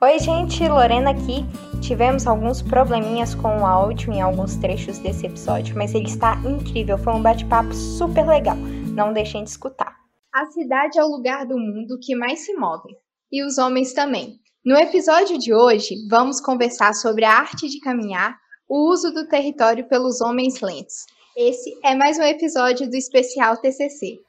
[0.00, 1.44] Oi, gente, Lorena aqui.
[1.82, 6.96] Tivemos alguns probleminhas com o áudio em alguns trechos desse episódio, mas ele está incrível.
[6.96, 8.54] Foi um bate-papo super legal.
[8.94, 9.96] Não deixem de escutar.
[10.32, 12.94] A cidade é o lugar do mundo que mais se move,
[13.32, 14.36] e os homens também.
[14.64, 18.36] No episódio de hoje, vamos conversar sobre a arte de caminhar,
[18.68, 21.06] o uso do território pelos homens lentos.
[21.36, 24.20] Esse é mais um episódio do especial TCC.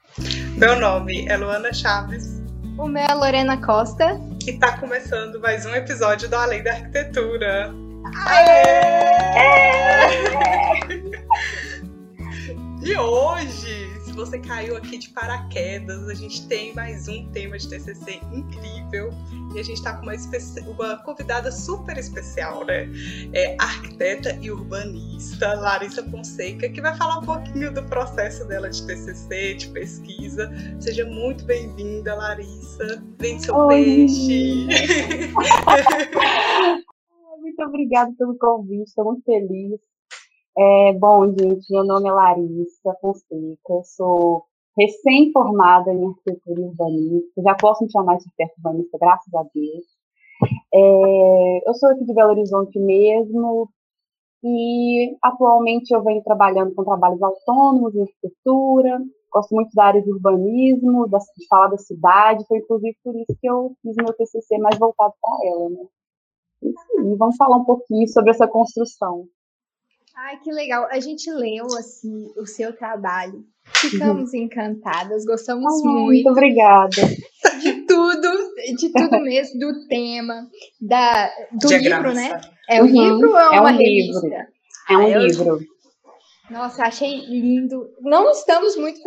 [0.57, 2.41] Meu nome é Luana Chaves.
[2.75, 4.29] O meu é Lorena Costa.
[4.45, 7.73] E está começando mais um episódio do Além da Arquitetura.
[8.25, 8.54] Aê!
[12.81, 13.89] e hoje,
[14.19, 19.14] você caiu aqui de paraquedas, a gente tem mais um tema de TCC incrível
[19.55, 20.14] e a gente está com uma,
[20.68, 22.89] uma, convidada super especial, né?
[23.33, 28.86] É arquiteta e urbanista Larissa Fonseca, que vai falar um pouquinho do processo dela de
[28.86, 30.51] TCC, de pesquisa.
[30.81, 33.02] Seja muito bem-vinda, Larissa.
[33.17, 33.75] Vem seu Oi.
[33.75, 34.67] peixe.
[37.39, 39.80] muito obrigada pelo convite, estou muito feliz.
[40.62, 44.44] É, bom, gente, meu nome é Larissa Fonseca, sou
[44.78, 49.86] recém-formada em arquitetura urbanista, já posso me chamar de arquiteta urbanista, graças a Deus.
[50.74, 53.70] É, eu sou aqui de Belo Horizonte mesmo,
[54.44, 60.12] e atualmente eu venho trabalhando com trabalhos autônomos em arquitetura, gosto muito da área de
[60.12, 64.78] urbanismo, de falar da cidade, foi inclusive por isso que eu fiz meu TCC mais
[64.78, 65.86] voltado para ela, né?
[66.64, 69.26] E vamos falar um pouquinho sobre essa construção.
[70.25, 70.88] Ai, que legal.
[70.92, 76.06] A gente leu assim o seu trabalho Ficamos encantadas, gostamos muito.
[76.06, 77.02] Muito obrigada.
[77.62, 80.47] De tudo, de tudo mesmo, do tema,
[80.81, 82.42] da, do livro, né?
[82.70, 82.92] É um uhum.
[82.92, 84.28] livro ou é, é uma um revista?
[84.28, 84.47] Livro.
[84.90, 85.59] É um ah, livro.
[86.50, 87.90] Nossa, achei lindo.
[88.02, 89.02] Não estamos muito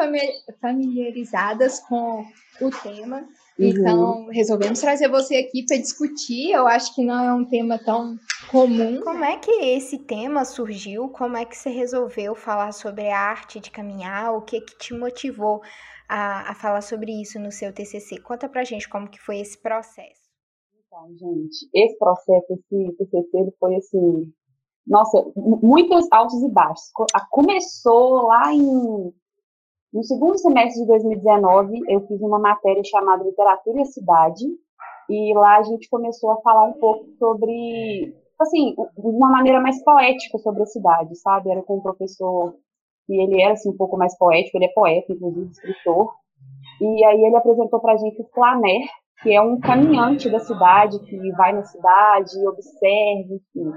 [0.61, 2.25] familiarizadas com
[2.61, 3.25] o tema,
[3.59, 3.67] Uhum.
[3.67, 6.53] Então, resolvemos trazer você aqui para discutir.
[6.53, 8.17] Eu acho que não é um tema tão
[8.51, 9.01] comum.
[9.01, 11.09] Como é que esse tema surgiu?
[11.09, 14.35] Como é que você resolveu falar sobre a arte de caminhar?
[14.35, 15.61] O que que te motivou
[16.09, 18.21] a, a falar sobre isso no seu TCC?
[18.21, 20.23] Conta pra gente como que foi esse processo.
[20.87, 24.33] Então, gente, esse processo, esse TCC, ele foi assim,
[24.87, 26.91] nossa, muitos altos e baixos.
[27.31, 29.13] Começou lá em
[29.93, 34.45] no segundo semestre de 2019, eu fiz uma matéria chamada Literatura e Cidade,
[35.11, 39.83] e lá a gente começou a falar um pouco sobre, assim, de uma maneira mais
[39.85, 41.51] poética sobre a cidade, sabe?
[41.51, 42.55] Era com um professor
[43.07, 46.15] que ele era, assim, um pouco mais poético, ele é poeta, inclusive, escritor,
[46.81, 48.87] e aí ele apresentou para a gente o Flaner,
[49.23, 53.73] que é um caminhante da cidade, que vai na cidade, observa, enfim.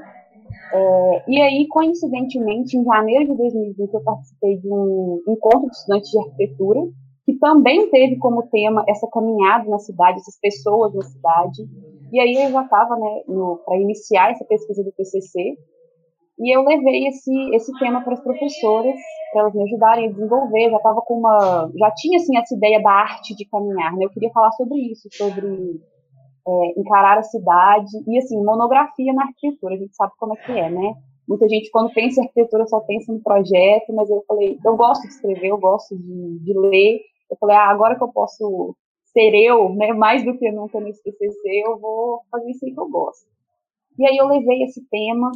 [0.73, 6.11] É, e aí, coincidentemente, em janeiro de 2020, eu participei de um encontro de estudantes
[6.11, 6.81] de arquitetura,
[7.25, 11.63] que também teve como tema essa caminhada na cidade, essas pessoas na cidade.
[12.11, 13.21] E aí eu já estava né,
[13.65, 15.57] para iniciar essa pesquisa do TCC,
[16.37, 18.95] e eu levei esse, esse tema para as professoras,
[19.31, 20.69] para elas me ajudarem a desenvolver.
[20.69, 21.71] Já estava com uma.
[21.77, 24.05] Já tinha assim, essa ideia da arte de caminhar, né?
[24.05, 25.79] Eu queria falar sobre isso, sobre
[26.47, 27.91] é, encarar a cidade.
[28.07, 30.93] E assim monografia na arquitetura a gente sabe como é que é né?
[31.27, 35.01] Muita gente quando pensa em arquitetura só pensa no projeto mas eu falei eu gosto
[35.03, 37.01] de escrever eu gosto de, de ler.
[37.29, 40.91] Eu falei ah, agora que eu posso ser eu né mais do que nunca no
[40.91, 43.25] TCC eu vou fazer isso aí que eu gosto.
[43.97, 45.31] E aí eu levei esse tema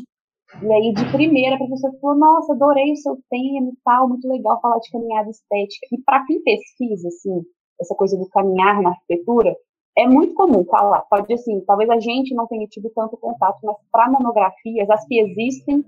[0.62, 4.28] e aí de primeira a professora falou nossa adorei o seu tema e tal muito
[4.28, 5.88] legal falar de caminhada estética.
[5.92, 7.42] E para quem pesquisa assim
[7.82, 9.56] essa coisa do caminhar na arquitetura
[10.00, 13.76] é muito comum falar, pode assim, talvez a gente não tenha tido tanto contato, mas
[13.92, 15.84] para monografias, as que existem,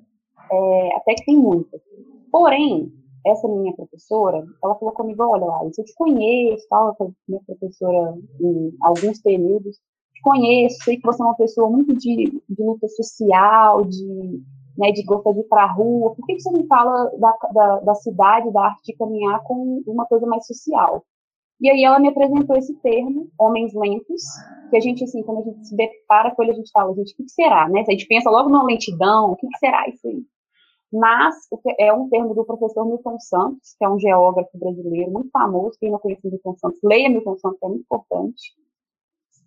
[0.52, 1.82] é, até que tem muitas.
[2.30, 2.92] Porém,
[3.26, 8.76] essa minha professora, ela falou comigo, olha lá, eu te conheço, tal, minha professora em
[8.82, 9.78] alguns períodos,
[10.14, 14.44] te conheço, sei que você é uma pessoa muito de, de luta social, de,
[14.78, 17.34] né, de gostar de ir para a rua, por que, que você não fala da,
[17.54, 21.06] da, da cidade, da arte de caminhar com uma coisa mais social?
[21.62, 24.24] E aí ela me apresentou esse termo, homens lentos,
[24.72, 27.14] que a gente, assim, quando a gente se depara com ele, a gente fala, gente,
[27.14, 27.84] o que, será, né?
[27.88, 30.24] A gente pensa logo numa lentidão, o que, será isso aí?
[30.92, 31.36] Mas
[31.80, 35.92] é um termo do professor Milton Santos, que é um geógrafo brasileiro muito famoso, quem
[35.92, 38.42] não conhece Milton Santos, leia Milton Santos, é muito importante.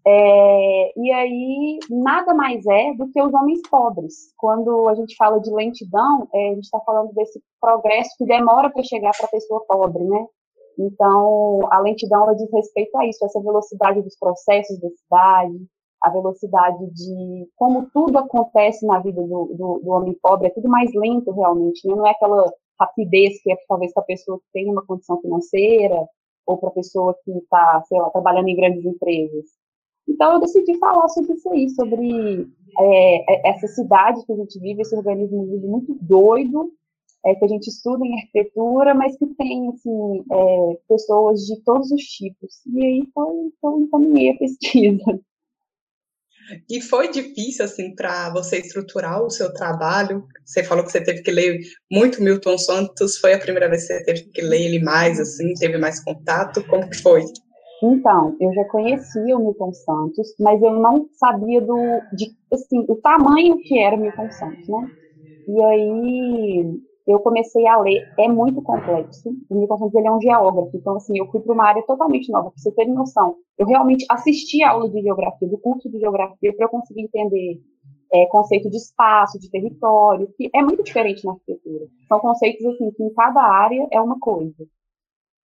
[0.06, 4.32] É, e aí, nada mais é do que os homens pobres.
[4.36, 8.70] Quando a gente fala de lentidão, é, a gente está falando desse progresso que demora
[8.70, 10.26] para chegar para a pessoa pobre, né?
[10.78, 15.66] Então, a lentidão ela diz respeito a isso, essa velocidade dos processos da cidade,
[16.02, 20.68] a velocidade de como tudo acontece na vida do, do, do homem pobre, é tudo
[20.68, 21.94] mais lento realmente, né?
[21.94, 26.06] não é aquela rapidez que é talvez para a pessoa que tem uma condição financeira
[26.46, 29.46] ou para a pessoa que está, sei lá, trabalhando em grandes empresas.
[30.06, 32.46] Então eu decidi falar sobre isso aí, sobre
[32.78, 36.70] é, é essa cidade que a gente vive, esse organismo muito doido,
[37.24, 41.90] é, que a gente estuda em arquitetura, mas que tem assim, é, pessoas de todos
[41.90, 42.60] os tipos.
[42.66, 45.20] E aí foi, então encaminhei a pesquisa.
[46.68, 50.24] E foi difícil, assim, para você estruturar o seu trabalho?
[50.44, 51.60] Você falou que você teve que ler
[51.90, 53.16] muito Milton Santos.
[53.16, 56.62] Foi a primeira vez que você teve que ler ele mais, assim, teve mais contato?
[56.66, 57.22] Como que foi?
[57.82, 61.76] Então, eu já conhecia o Milton Santos, mas eu não sabia do,
[62.12, 64.90] de, assim, o tamanho que era o Milton Santos, né?
[65.48, 69.30] E aí, eu comecei a ler, é muito complexo.
[69.50, 72.30] O Milton Santos ele é um geógrafo, então assim, eu fui para uma área totalmente
[72.30, 73.36] nova, para você ter noção.
[73.58, 77.60] Eu realmente assisti a aula de geografia, do curso de geografia, para eu conseguir entender
[78.12, 81.86] é, conceito de espaço, de território, que é muito diferente na arquitetura.
[82.08, 84.64] São conceitos assim que em cada área é uma coisa.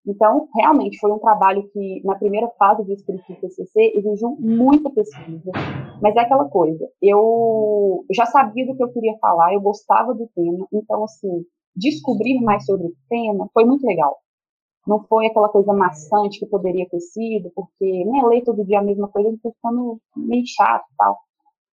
[0.06, 4.90] Então, realmente foi um trabalho que na primeira fase do escrito do TCC exigiu muita
[4.90, 5.52] pesquisa,
[6.00, 6.88] mas é aquela coisa.
[7.02, 11.44] Eu já sabia do que eu queria falar, eu gostava do tema, então assim
[11.76, 14.16] descobrir mais sobre o tema foi muito legal.
[14.86, 18.82] Não foi aquela coisa maçante que poderia ter sido, porque né, ler todo dia a
[18.82, 21.18] mesma coisa está ficando meio chato e tal.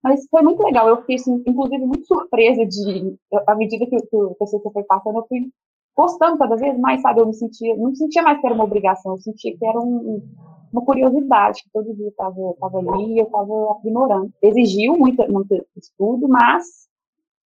[0.03, 0.87] Mas foi muito legal.
[0.87, 5.27] Eu fiquei, assim, inclusive, muito surpresa de, à medida que o TCC foi passando, eu
[5.27, 5.49] fui
[5.97, 7.21] gostando cada vez mais, sabe?
[7.21, 9.79] Eu me sentia, não me sentia mais que era uma obrigação, eu sentia que era
[9.79, 10.21] um,
[10.71, 14.31] uma curiosidade, que todo dia estava tava ali e eu estava aprimorando.
[14.41, 16.87] Exigiu muito, muito estudo, mas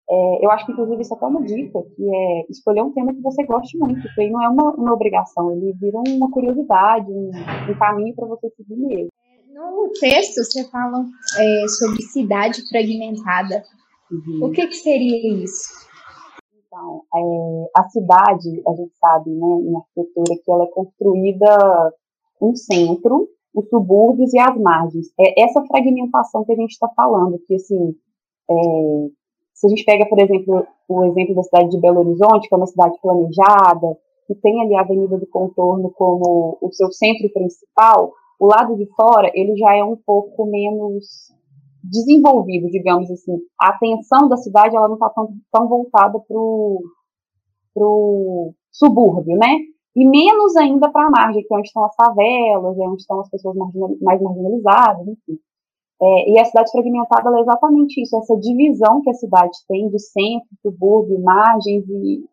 [0.09, 3.13] é, eu acho que, inclusive, isso é até uma dica, que é escolher um tema
[3.13, 7.09] que você goste muito, porque aí não é uma, uma obrigação, ele vira uma curiosidade,
[7.09, 7.31] um,
[7.69, 9.09] um caminho para você seguir mesmo.
[9.53, 11.06] No texto, você fala
[11.39, 13.63] é, sobre cidade fragmentada.
[14.12, 14.48] Uhum.
[14.48, 15.89] O que, que seria isso?
[16.71, 21.94] Então, é, a cidade, a gente sabe, né, em arquitetura, que ela é construída
[22.41, 25.07] um centro, os subúrbios e as margens.
[25.19, 27.94] É essa fragmentação que a gente está falando, que, assim,
[28.50, 28.53] é,
[29.53, 32.57] se a gente pega, por exemplo, o exemplo da cidade de Belo Horizonte, que é
[32.57, 38.13] uma cidade planejada, que tem ali a Avenida do Contorno como o seu centro principal,
[38.39, 41.33] o lado de fora, ele já é um pouco menos
[41.83, 43.38] desenvolvido, digamos assim.
[43.60, 46.38] A atenção da cidade, ela não está tão, tão voltada para
[47.86, 49.57] o subúrbio, né?
[49.95, 53.19] E menos ainda para a margem, que é onde estão as favelas, é onde estão
[53.19, 53.56] as pessoas
[54.01, 55.39] mais marginalizadas, enfim.
[56.01, 60.00] É, e a cidade fragmentada é exatamente isso, essa divisão que a cidade tem de
[60.00, 62.25] centro, subúrbio, margens e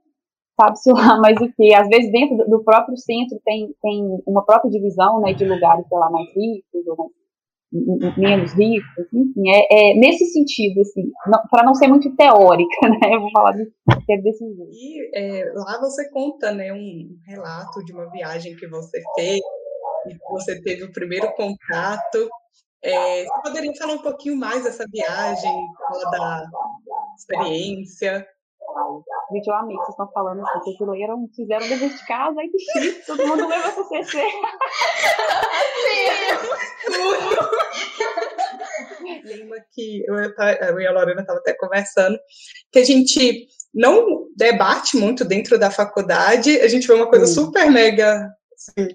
[0.59, 1.75] sabe-se lá mais o que.
[1.75, 5.99] Às vezes dentro do próprio centro tem, tem uma própria divisão né, de lugares, sei
[5.99, 7.11] lá, mais ricos ou
[7.71, 11.11] menos ricos, enfim, é, é nesse sentido, assim,
[11.51, 13.71] para não ser muito teórica, né, eu vou falar de,
[14.11, 14.71] é desse jeito.
[14.73, 19.41] E é, lá você conta, né, um relato de uma viagem que você fez,
[20.07, 22.29] e você teve o primeiro contato
[22.83, 25.53] é, você poderia falar um pouquinho mais dessa viagem,
[25.89, 26.51] falar da
[27.17, 28.27] experiência?
[29.33, 32.41] Gente, eu amei que vocês estão falando assim, que aquilo eram, fizeram dever de casa,
[32.41, 34.23] aí que chique, todo mundo leva pro CC.
[39.25, 42.19] Lembra que eu, eu e a Lorena estavam até conversando,
[42.73, 47.35] que a gente não debate muito dentro da faculdade, a gente vê uma coisa Sim.
[47.35, 48.89] super mega assim,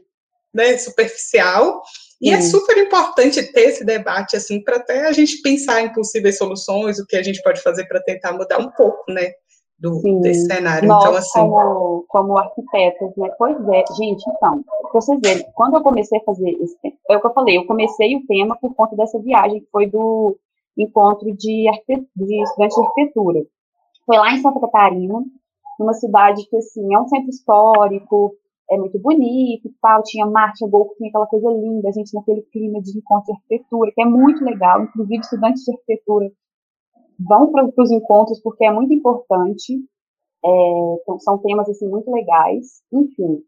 [0.53, 1.81] né, superficial,
[2.21, 6.37] e é super importante ter esse debate, assim, para até a gente pensar em possíveis
[6.37, 9.33] soluções, o que a gente pode fazer para tentar mudar um pouco, né,
[9.79, 10.87] do, desse cenário.
[10.87, 11.39] Nós, então, assim...
[11.39, 16.23] como, como arquitetos, né, pois é, gente, então, pra vocês verem, quando eu comecei a
[16.23, 16.77] fazer esse,
[17.09, 19.87] é o que eu falei, eu comecei o tema por conta dessa viagem, que foi
[19.87, 20.37] do
[20.77, 21.69] encontro de,
[22.15, 23.45] de estudantes de arquitetura.
[24.05, 25.23] Foi lá em Santa Catarina,
[25.79, 28.35] numa cidade que, assim, é um centro histórico,
[28.71, 32.13] é muito bonito e tal, tinha mar, tinha golfo, tinha aquela coisa linda, a gente
[32.13, 36.31] naquele clima de encontro de arquitetura, que é muito legal, inclusive estudantes de arquitetura
[37.19, 39.79] vão para os encontros porque é muito importante,
[40.45, 40.49] é,
[41.01, 43.43] então, são temas assim muito legais, enfim.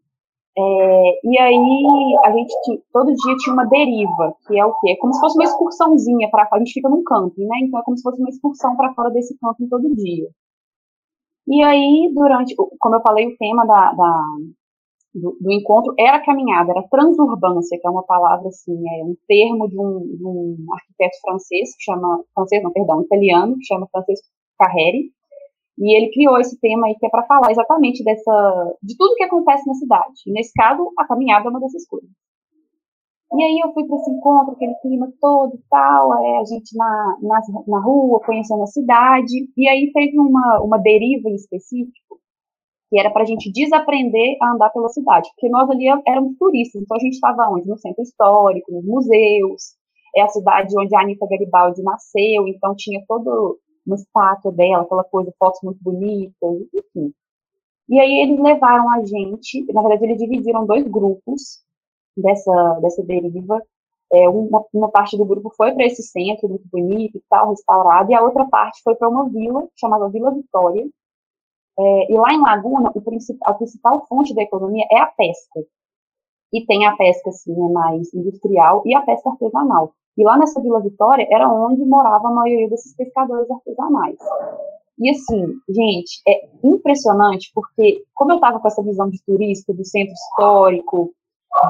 [0.58, 4.92] É, e aí a gente tinha, todo dia tinha uma deriva, que é o quê?
[4.92, 7.58] É como se fosse uma excursãozinha para a gente fica num camping, né?
[7.62, 10.28] Então é como se fosse uma excursão para fora desse camping todo dia.
[11.46, 14.24] E aí, durante, como eu falei, o tema da, da,
[15.16, 19.68] do, do, encontro era caminhada, era transurbância, que é uma palavra assim, é um termo
[19.68, 24.26] de um, de um arquiteto francês que chama, francês não, perdão, italiano, que chama Francisco
[24.58, 25.10] Carreri,
[25.78, 29.24] e ele criou esse tema aí que é para falar exatamente dessa, de tudo que
[29.24, 30.22] acontece na cidade.
[30.26, 32.08] E nesse caso, a caminhada é uma dessas coisas.
[33.32, 36.76] E aí eu fui para esse encontro, aquele clima todo e tal, é, a gente
[36.76, 42.20] na, na, na rua, conhecendo a cidade, e aí teve uma, uma deriva em específico,
[42.88, 46.80] que era para a gente desaprender a andar pela cidade, porque nós ali éramos turistas,
[46.80, 47.68] então a gente estava onde?
[47.68, 49.76] No centro histórico, nos museus,
[50.14, 55.04] é a cidade onde a Anitta Garibaldi nasceu, então tinha todo uma estátua dela, aquela
[55.04, 56.34] coisa, fotos muito bonitas,
[56.74, 57.12] enfim.
[57.88, 61.62] E aí eles levaram a gente, na verdade eles dividiram dois grupos
[62.16, 63.62] dessa, dessa deriva.
[64.12, 68.10] É, uma, uma parte do grupo foi para esse centro muito bonito e tal, restaurado,
[68.10, 70.86] e a outra parte foi para uma vila chamada Vila Vitória.
[71.78, 75.60] É, e lá em Laguna, o principal, a principal fonte da economia é a pesca.
[76.52, 79.92] E tem a pesca, assim, né, mais industrial e a pesca artesanal.
[80.16, 84.18] E lá nessa Vila Vitória era onde morava a maioria desses pescadores artesanais.
[84.98, 89.84] E assim, gente, é impressionante porque, como eu estava com essa visão de turista, do
[89.84, 91.12] centro histórico,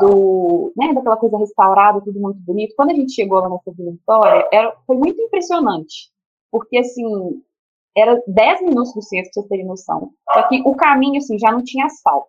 [0.01, 3.91] do, né, daquela coisa restaurada, tudo muito bonito, quando a gente chegou lá nessa Vila
[3.93, 6.11] Vitória, era, foi muito impressionante.
[6.51, 7.43] Porque, assim,
[7.97, 10.11] era 10 minutos do centro, pra vocês terem noção.
[10.33, 12.29] Só que o caminho, assim, já não tinha asfalto.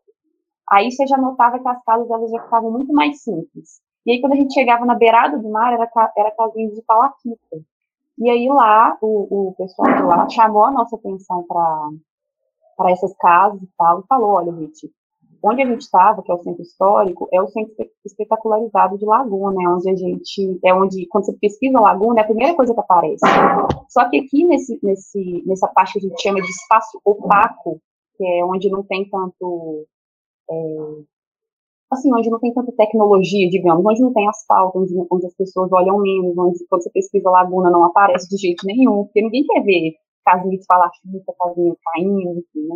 [0.70, 3.82] Aí você já notava que as casas elas já ficavam muito mais simples.
[4.06, 7.58] E aí, quando a gente chegava na beirada do mar, era, era casinha de palaquita.
[8.18, 13.62] E aí lá, o, o pessoal de lá chamou a nossa atenção para essas casas
[13.62, 14.92] e tal, e falou, olha, gente,
[15.44, 17.74] onde a gente estava, que é o centro histórico, é o centro
[18.06, 22.28] espetacularizado de Laguna, né, onde a gente, é onde, quando você pesquisa Laguna, é a
[22.28, 23.26] primeira coisa que aparece.
[23.90, 27.80] Só que aqui nesse, nesse, nessa parte que a gente chama de espaço opaco,
[28.18, 29.86] que é onde não tem tanto
[30.50, 30.56] é,
[31.92, 35.72] assim, onde não tem tanta tecnologia, digamos, onde não tem asfalto, onde, onde as pessoas
[35.72, 39.64] olham menos, onde quando você pesquisa laguna não aparece de jeito nenhum, porque ninguém quer
[39.64, 39.94] ver
[40.26, 42.76] casinha de palafita, casinha caindo, enfim, né?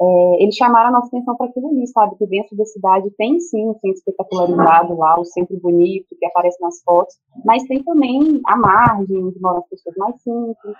[0.00, 2.16] É, eles chamaram a nossa atenção para aquilo ali, sabe?
[2.16, 6.60] Que dentro da cidade tem sim um centro espetacularizado lá, o centro bonito que aparece
[6.60, 10.76] nas fotos, mas tem também a margem, onde moram as pessoas mais simples.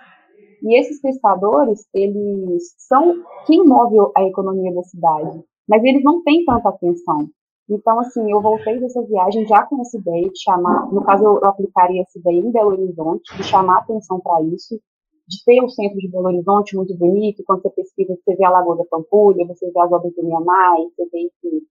[0.61, 6.45] E esses pescadores, eles são quem move a economia da cidade, mas eles não têm
[6.45, 7.27] tanta atenção.
[7.69, 11.45] Então, assim, eu voltei dessa viagem já com essa ideia de chamar, no caso, eu
[11.45, 14.79] aplicaria essa ideia em Belo Horizonte, de chamar atenção para isso,
[15.29, 18.49] de ter o centro de Belo Horizonte muito bonito, quando você pesquisa, você vê a
[18.49, 21.61] Lagoa da Pampulha, você vê as obras do Mianai, você vê enfim,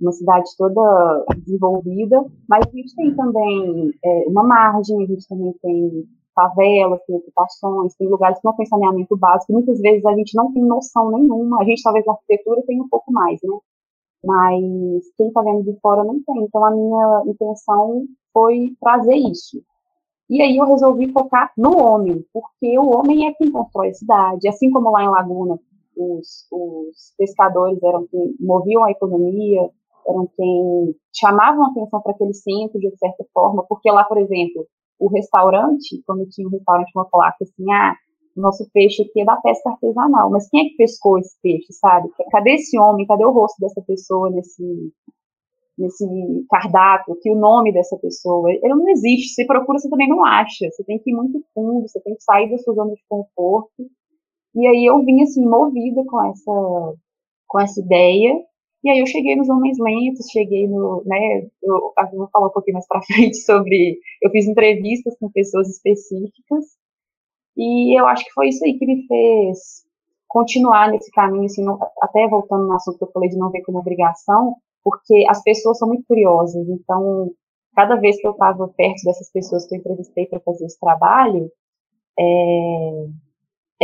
[0.00, 5.52] uma cidade toda desenvolvida, mas a gente tem também é, uma margem, a gente também
[5.62, 10.34] tem favelas, tem ocupações, tem lugares que não tem saneamento básico, muitas vezes a gente
[10.34, 13.56] não tem noção nenhuma, a gente talvez na arquitetura tenha um pouco mais, né?
[14.24, 16.44] mas quem está vendo de fora não tem.
[16.44, 19.62] Então a minha intenção foi trazer isso.
[20.28, 24.48] E aí eu resolvi focar no homem, porque o homem é quem constrói a cidade,
[24.48, 25.58] assim como lá em Laguna
[25.96, 29.70] os, os pescadores eram quem moviam a economia,
[30.06, 34.66] eram quem chamavam atenção para aquele centro de certa forma, porque lá, por exemplo,
[34.98, 37.94] o restaurante, quando tinha um restaurante, uma placa assim, ah,
[38.36, 40.30] nosso peixe aqui é da pesca artesanal.
[40.30, 42.08] Mas quem é que pescou esse peixe, sabe?
[42.30, 43.06] Cadê esse homem?
[43.06, 44.92] Cadê o rosto dessa pessoa nesse,
[45.76, 46.06] nesse
[46.50, 47.18] cardápio?
[47.20, 48.50] Que o nome dessa pessoa?
[48.50, 49.34] Ele não existe.
[49.34, 50.70] Você procura, você também não acha.
[50.70, 53.90] Você tem que ir muito fundo, você tem que sair da sua zona de conforto.
[54.54, 56.94] E aí eu vim, assim, movida com essa,
[57.48, 58.40] com essa ideia.
[58.84, 62.50] E aí eu cheguei nos Homens Lentos, cheguei no, né, eu, eu vou falar um
[62.50, 66.66] pouquinho mais para frente sobre, eu fiz entrevistas com pessoas específicas,
[67.56, 69.84] e eu acho que foi isso aí que me fez
[70.28, 73.62] continuar nesse caminho, assim, não, até voltando no assunto que eu falei de não ver
[73.62, 76.68] como obrigação, porque as pessoas são muito curiosas.
[76.68, 77.32] Então,
[77.74, 81.50] cada vez que eu estava perto dessas pessoas que eu entrevistei para fazer esse trabalho,
[82.18, 83.03] é,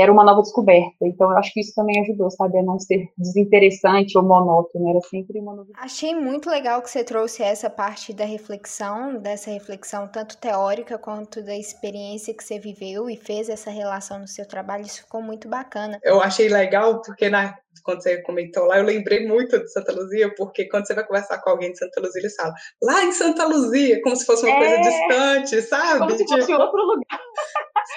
[0.00, 0.96] era uma nova descoberta.
[1.02, 5.00] Então, eu acho que isso também ajudou, sabe, a não ser desinteressante ou monótono, era
[5.00, 5.84] sempre uma novidade.
[5.84, 11.42] Achei muito legal que você trouxe essa parte da reflexão, dessa reflexão tanto teórica quanto
[11.42, 15.48] da experiência que você viveu e fez essa relação no seu trabalho, isso ficou muito
[15.48, 15.98] bacana.
[16.02, 20.32] Eu achei legal porque na, quando você comentou lá, eu lembrei muito de Santa Luzia,
[20.34, 23.46] porque quando você vai conversar com alguém de Santa Luzia, eles falam, lá em Santa
[23.46, 25.98] Luzia, como se fosse uma é, coisa distante, sabe?
[25.98, 27.20] Como se fosse tipo, outro lugar.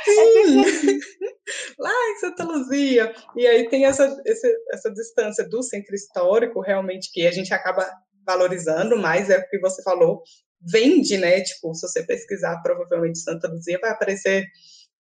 [0.06, 0.64] Sim!
[1.80, 3.14] lá em Santa Luzia.
[3.36, 7.90] E aí tem essa, essa, essa distância do centro histórico, realmente, que a gente acaba
[8.26, 10.22] valorizando mais, é o que você falou,
[10.62, 11.42] vende, né?
[11.42, 14.46] Tipo, se você pesquisar provavelmente Santa Luzia, vai aparecer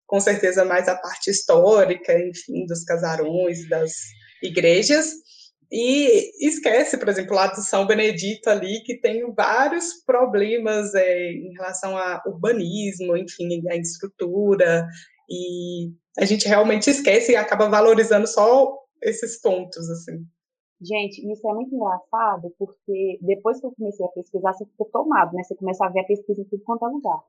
[0.05, 3.91] com certeza mais a parte histórica, enfim, dos casarões, das
[4.41, 5.11] igrejas,
[5.71, 11.51] e esquece, por exemplo, lá do São Benedito ali, que tem vários problemas é, em
[11.53, 14.87] relação a urbanismo, enfim, a estrutura,
[15.29, 20.25] e a gente realmente esquece e acaba valorizando só esses pontos, assim.
[20.79, 25.33] Gente, isso é muito engraçado, porque depois que eu comecei a pesquisar, você fica tomado,
[25.33, 25.43] né?
[25.43, 27.19] Você começa a ver a pesquisa em tudo quanto é lugar.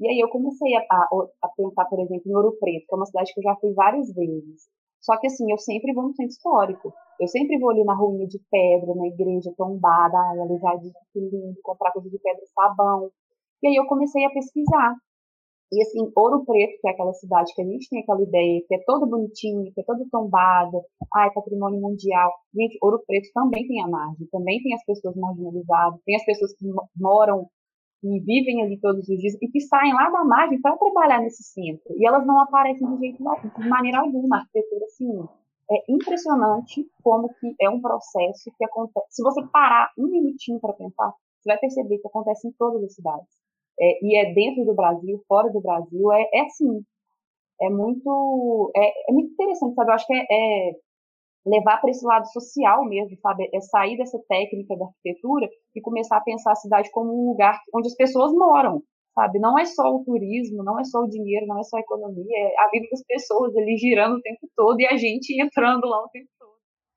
[0.00, 1.08] E aí eu comecei a, a,
[1.42, 3.72] a pensar, por exemplo, em Ouro Preto, que é uma cidade que eu já fui
[3.72, 4.68] várias vezes.
[5.00, 6.92] Só que assim, eu sempre vou no centro histórico.
[7.20, 10.18] Eu sempre vou ali na ruína de pedra, na igreja tombada,
[10.60, 13.10] já diz que lindo, comprar coisa de pedra e sabão.
[13.62, 14.94] E aí eu comecei a pesquisar.
[15.70, 18.74] E assim, Ouro Preto, que é aquela cidade que a gente tem aquela ideia, que
[18.74, 20.80] é toda bonitinha, que é toda tombada,
[21.14, 22.32] ai, patrimônio mundial.
[22.54, 26.54] Gente, Ouro Preto também tem a margem, também tem as pessoas marginalizadas, tem as pessoas
[26.54, 26.64] que
[26.96, 27.46] moram
[28.02, 31.42] e vivem ali todos os dias e que saem lá da margem para trabalhar nesse
[31.42, 31.94] centro.
[31.96, 34.36] E elas não aparecem de, jeito, de maneira alguma.
[34.36, 35.28] A arquitetura, assim,
[35.70, 39.06] é impressionante como que é um processo que acontece.
[39.10, 42.94] Se você parar um minutinho para pensar, você vai perceber que acontece em todas as
[42.94, 43.26] cidades.
[43.80, 46.82] É, e é dentro do Brasil, fora do Brasil, é, é assim.
[47.60, 49.90] É muito, é, é muito interessante, sabe?
[49.90, 50.72] Eu acho que é, é
[51.48, 53.48] levar para esse lado social mesmo, sabe?
[53.52, 57.58] É sair dessa técnica da arquitetura e começar a pensar a cidade como um lugar
[57.74, 58.82] onde as pessoas moram,
[59.14, 59.38] sabe?
[59.38, 62.38] Não é só o turismo, não é só o dinheiro, não é só a economia,
[62.38, 66.04] é a vida das pessoas ali girando o tempo todo e a gente entrando lá
[66.04, 66.48] o tempo todo.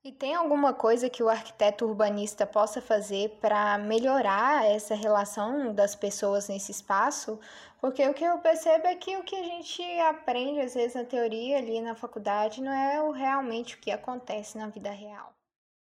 [0.04, 5.94] E tem alguma coisa que o arquiteto urbanista possa fazer para melhorar essa relação das
[5.94, 7.38] pessoas nesse espaço?
[7.82, 11.04] Porque o que eu percebo é que o que a gente aprende, às vezes, na
[11.04, 15.32] teoria ali na faculdade, não é realmente o que acontece na vida real.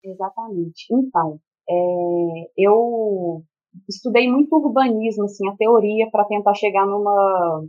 [0.03, 0.87] Exatamente.
[0.91, 1.39] Então,
[1.69, 3.43] é, eu
[3.87, 7.67] estudei muito urbanismo, assim, a teoria, para tentar chegar numa,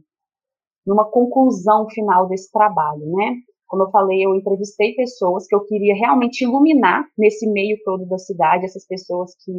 [0.87, 3.37] numa conclusão final desse trabalho, né?
[3.67, 8.17] Como eu falei, eu entrevistei pessoas que eu queria realmente iluminar nesse meio todo da
[8.17, 9.53] cidade, essas pessoas que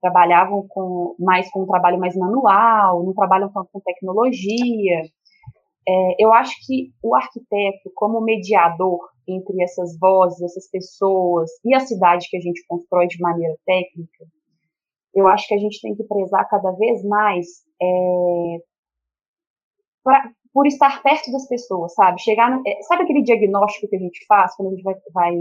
[0.00, 5.02] trabalhavam com mais com um trabalho mais manual, não trabalham tanto com tecnologia.
[5.88, 11.80] É, eu acho que o arquiteto, como mediador entre essas vozes, essas pessoas e a
[11.80, 14.26] cidade que a gente constrói de maneira técnica,
[15.14, 17.46] eu acho que a gente tem que prezar cada vez mais
[17.80, 18.58] é,
[20.04, 22.20] pra, por estar perto das pessoas, sabe?
[22.20, 25.34] Chegar, no, é, sabe aquele diagnóstico que a gente faz quando a gente vai, vai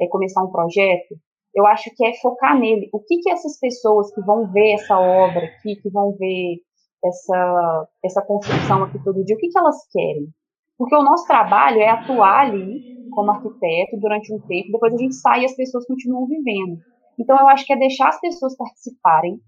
[0.00, 1.18] é, começar um projeto?
[1.54, 2.88] Eu acho que é focar nele.
[2.92, 6.58] O que que essas pessoas que vão ver essa obra aqui, que vão ver
[7.04, 10.28] essa essa construção aqui todo dia, o que que elas querem?
[10.76, 15.14] Porque o nosso trabalho é atuar ali como arquiteto durante um tempo, depois a gente
[15.14, 16.78] sai e as pessoas continuam vivendo.
[17.18, 19.40] Então eu acho que é deixar as pessoas participarem.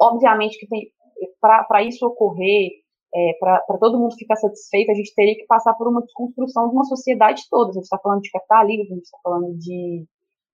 [0.00, 0.92] Obviamente que
[1.40, 2.70] para isso ocorrer
[3.14, 6.74] é, para todo mundo ficar satisfeito, a gente teria que passar por uma desconstrução de
[6.74, 7.70] uma sociedade toda.
[7.70, 10.04] A gente está falando de capitalismo, a gente está falando de,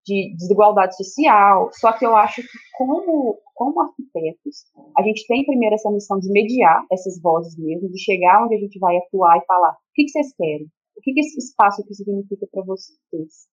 [0.04, 1.70] de, desigualdade social.
[1.72, 4.64] Só que eu acho que, como, como arquitetos,
[4.96, 8.58] a gente tem primeiro essa missão de mediar essas vozes mesmo, de chegar onde a
[8.58, 10.66] gente vai atuar e falar: o que, que vocês querem?
[10.96, 13.48] O que, que esse espaço aqui significa para vocês?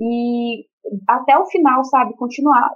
[0.00, 0.66] E
[1.08, 2.70] até o final, sabe, continuar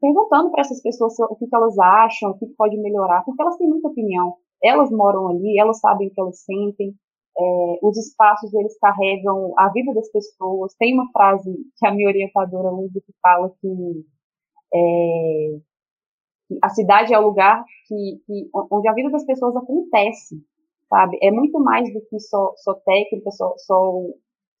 [0.00, 3.56] perguntando para essas pessoas o que, que elas acham, o que pode melhorar, porque elas
[3.56, 6.94] têm muita opinião elas moram ali, elas sabem o que elas sentem,
[7.38, 10.74] é, os espaços eles carregam a vida das pessoas.
[10.74, 14.04] Tem uma frase que a minha orientadora usa que fala que,
[14.74, 15.58] é,
[16.48, 20.42] que a cidade é o lugar que, que, onde a vida das pessoas acontece,
[20.88, 21.18] sabe?
[21.22, 24.02] É muito mais do que só, só técnica, só, só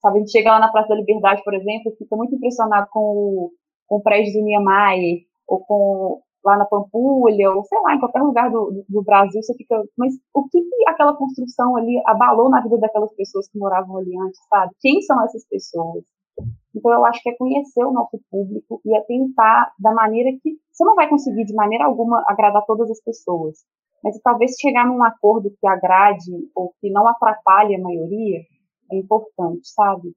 [0.00, 0.18] sabe?
[0.18, 3.52] A gente chega lá na Praça da Liberdade, por exemplo, fica muito impressionado com o,
[3.86, 8.22] com o prédio do Niemeyer, ou com lá na Pampulha, ou sei lá, em qualquer
[8.22, 12.60] lugar do, do Brasil, você fica, mas o que, que aquela construção ali abalou na
[12.60, 14.72] vida daquelas pessoas que moravam ali antes, sabe?
[14.80, 16.04] Quem são essas pessoas?
[16.74, 20.56] Então eu acho que é conhecer o nosso público e é tentar da maneira que
[20.70, 23.58] você não vai conseguir de maneira alguma agradar todas as pessoas,
[24.02, 28.40] mas talvez chegar num acordo que agrade ou que não atrapalhe a maioria
[28.92, 30.12] é importante, sabe?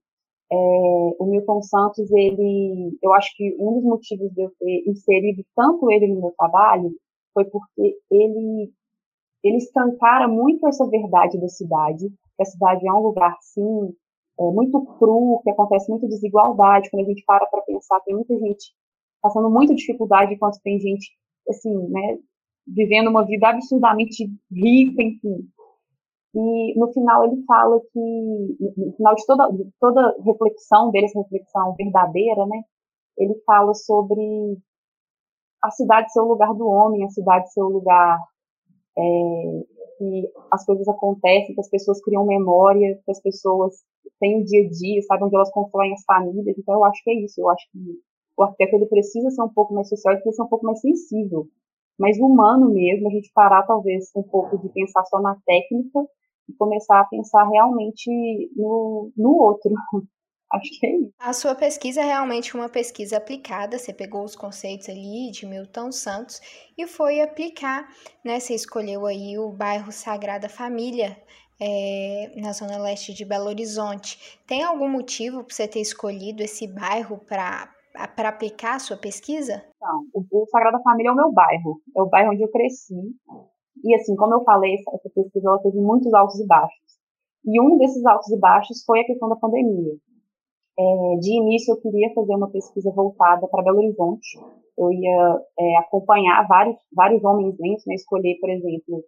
[0.51, 0.55] É,
[1.17, 5.89] o Milton Santos, ele, eu acho que um dos motivos de eu ter inserido tanto
[5.89, 6.91] ele no meu trabalho
[7.33, 8.69] foi porque ele,
[9.43, 13.95] ele escancara muito essa verdade da cidade, que a cidade é um lugar, sim,
[14.39, 18.37] é, muito cru, que acontece muita desigualdade, quando a gente para para pensar, tem muita
[18.37, 18.73] gente
[19.21, 21.11] passando muita dificuldade, enquanto tem gente,
[21.47, 22.17] assim, né,
[22.67, 25.47] vivendo uma vida absurdamente rica, enfim.
[26.33, 31.19] E no final ele fala que, no final de toda, de toda reflexão dele, essa
[31.19, 32.61] reflexão verdadeira, né,
[33.17, 34.57] ele fala sobre
[35.61, 38.17] a cidade ser o lugar do homem, a cidade ser o lugar
[38.97, 39.01] é,
[39.97, 43.75] que as coisas acontecem, que as pessoas criam memória, que as pessoas
[44.19, 46.57] têm o dia a dia, sabem onde elas constroem as famílias.
[46.57, 47.41] Então eu acho que é isso.
[47.41, 47.99] Eu acho que
[48.37, 50.79] o arquiteto ele precisa ser um pouco mais social, ele precisa ser um pouco mais
[50.79, 51.47] sensível,
[51.99, 55.99] mais humano mesmo, a gente parar talvez um pouco de pensar só na técnica
[56.51, 58.09] e começar a pensar realmente
[58.55, 59.71] no, no outro.
[60.53, 61.13] Acho que é isso.
[61.17, 63.79] A sua pesquisa é realmente uma pesquisa aplicada.
[63.79, 66.41] Você pegou os conceitos ali de Milton Santos
[66.77, 67.87] e foi aplicar,
[68.23, 68.37] né?
[68.37, 71.17] Você escolheu aí o bairro Sagrada Família,
[71.57, 74.39] é, na zona leste de Belo Horizonte.
[74.45, 77.69] Tem algum motivo para você ter escolhido esse bairro para
[78.15, 79.65] para aplicar a sua pesquisa?
[79.75, 82.95] Então, o, o Sagrada Família é o meu bairro, é o bairro onde eu cresci.
[83.83, 86.79] E assim, como eu falei, essa pesquisa teve muitos altos e baixos.
[87.45, 89.93] E um desses altos e baixos foi a questão da pandemia.
[90.77, 94.39] É, de início, eu queria fazer uma pesquisa voltada para Belo Horizonte.
[94.77, 99.03] Eu ia é, acompanhar vários, vários homens lentos, né, escolher, por exemplo,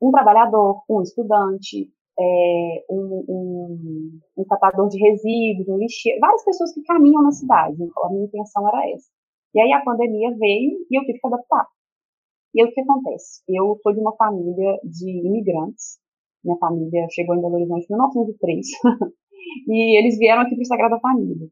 [0.00, 6.72] um trabalhador, um estudante, é, um, um, um, catador de resíduos, um lixeiro, várias pessoas
[6.72, 7.76] que caminham na cidade.
[7.82, 9.08] Então, a minha intenção era essa.
[9.54, 11.66] E aí a pandemia veio e eu tive que adaptar.
[12.56, 13.42] E aí o que acontece?
[13.46, 15.98] Eu sou de uma família de imigrantes.
[16.42, 18.66] Minha família chegou em Belo Horizonte em 1903.
[19.68, 21.48] e eles vieram aqui para o Sagrada Família.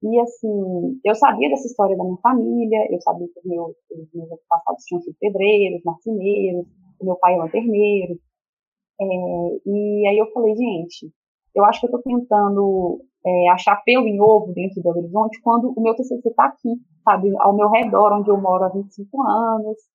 [0.00, 4.14] E assim, eu sabia dessa história da minha família, eu sabia que os meus, os
[4.14, 6.66] meus passados tinham sido pedreiros, marceneiros,
[7.00, 8.20] o meu pai é lanterneiro,
[9.00, 9.04] é,
[9.66, 11.10] e aí eu falei, gente,
[11.54, 15.40] eu acho que eu estou tentando é, achar pelo em ovo dentro de Belo Horizonte
[15.42, 19.22] quando o meu TCC está aqui, sabe, ao meu redor, onde eu moro há 25
[19.22, 19.93] anos.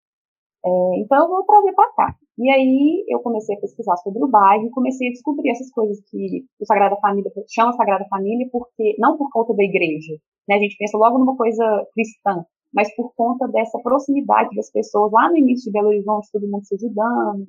[0.66, 0.70] É,
[1.00, 2.16] então eu vou trazer para cá.
[2.38, 6.46] E aí eu comecei a pesquisar sobre o bairro comecei a descobrir essas coisas que
[6.60, 10.14] o Sagrada Família chama Sagrada Família porque não por conta da igreja,
[10.48, 10.56] né?
[10.56, 15.30] A gente pensa logo numa coisa cristã, mas por conta dessa proximidade das pessoas lá
[15.30, 17.48] no início de Belo Horizonte, todo mundo se ajudando,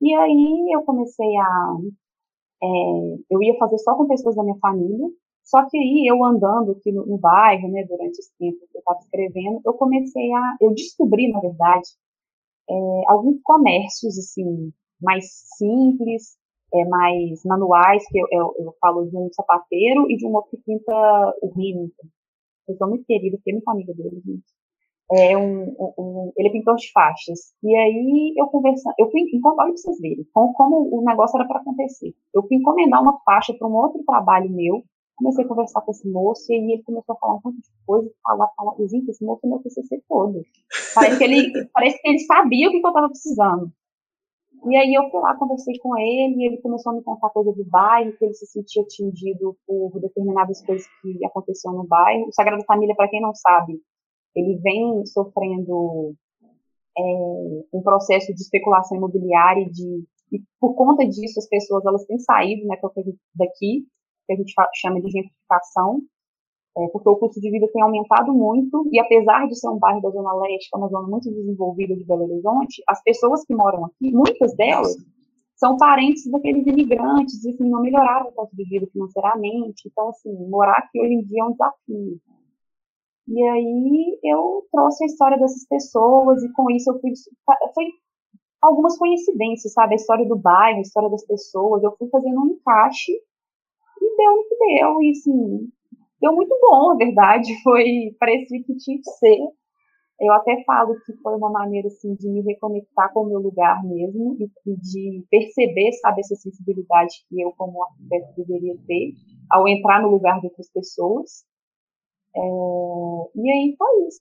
[0.00, 1.76] e aí eu comecei a.
[2.62, 2.66] É,
[3.30, 5.08] eu ia fazer só com pessoas da minha família,
[5.44, 8.80] só que aí eu andando aqui no, no bairro, né, durante esse tempo que eu
[8.80, 10.56] estava escrevendo, eu comecei a.
[10.60, 11.88] Eu descobri, na verdade,
[12.68, 12.74] é,
[13.08, 15.26] alguns comércios, assim, mais
[15.56, 16.36] simples,
[16.74, 20.56] é, mais manuais, que eu, eu, eu, falo de um sapateiro e de um que
[20.58, 20.92] pinta
[21.42, 21.90] o rímel.
[22.68, 24.44] Eu sou muito querida, porque é muito amiga dele, gente
[25.12, 27.52] é um, um, ele é pintor de faixas.
[27.62, 31.36] E aí eu conversando, eu fui, enquanto, olha pra vocês verem, como, como o negócio
[31.36, 32.14] era para acontecer.
[32.32, 34.84] Eu fui encomendar uma faixa para um outro trabalho meu,
[35.20, 37.70] comecei a conversar com esse moço, e aí ele começou a falar um monte de
[37.86, 40.42] coisa, falar, falar, e gente, esse moço é meu TCC todo.
[40.94, 43.70] Parece que ele, parece que ele sabia o que eu estava precisando.
[44.66, 47.52] E aí eu fui lá, conversei com ele, e ele começou a me contar coisa
[47.52, 52.28] do bairro, que ele se sentia atingido por determinadas coisas que aconteciam no bairro.
[52.28, 53.80] O Sagrado Família, para quem não sabe,
[54.34, 56.14] ele vem sofrendo
[56.98, 57.02] é,
[57.72, 62.16] um processo de especulação imobiliária e de e por conta disso as pessoas elas têm
[62.20, 62.76] saído né,
[63.34, 63.84] daqui
[64.34, 66.00] que a gente chama de gentrificação
[66.76, 70.00] é, porque o custo de vida tem aumentado muito e apesar de ser um bairro
[70.00, 73.54] da zona leste que é uma zona muito desenvolvida de Belo Horizonte as pessoas que
[73.54, 74.96] moram aqui muitas delas
[75.60, 79.86] são parentes daqueles imigrantes e assim, não melhoraram o custo de vida financeiramente.
[79.86, 82.18] Então assim morar aqui hoje em dia é um desafio.
[83.28, 87.12] E aí eu trouxe a história dessas pessoas e com isso eu fui
[87.74, 87.84] foi
[88.62, 89.92] algumas coincidências, sabe?
[89.92, 93.12] A história do bairro, a história das pessoas, eu fui fazendo um encaixe
[94.16, 95.68] deu o que deu, e assim,
[96.20, 99.38] deu muito bom, a verdade, foi, parecia que tinha que ser.
[100.20, 103.82] Eu até falo que foi uma maneira, assim, de me reconectar com o meu lugar
[103.82, 109.14] mesmo e, e de perceber, sabe, essa sensibilidade que eu, como arquiteto, deveria ter
[109.50, 111.44] ao entrar no lugar de outras pessoas.
[112.36, 114.20] É, e aí foi isso.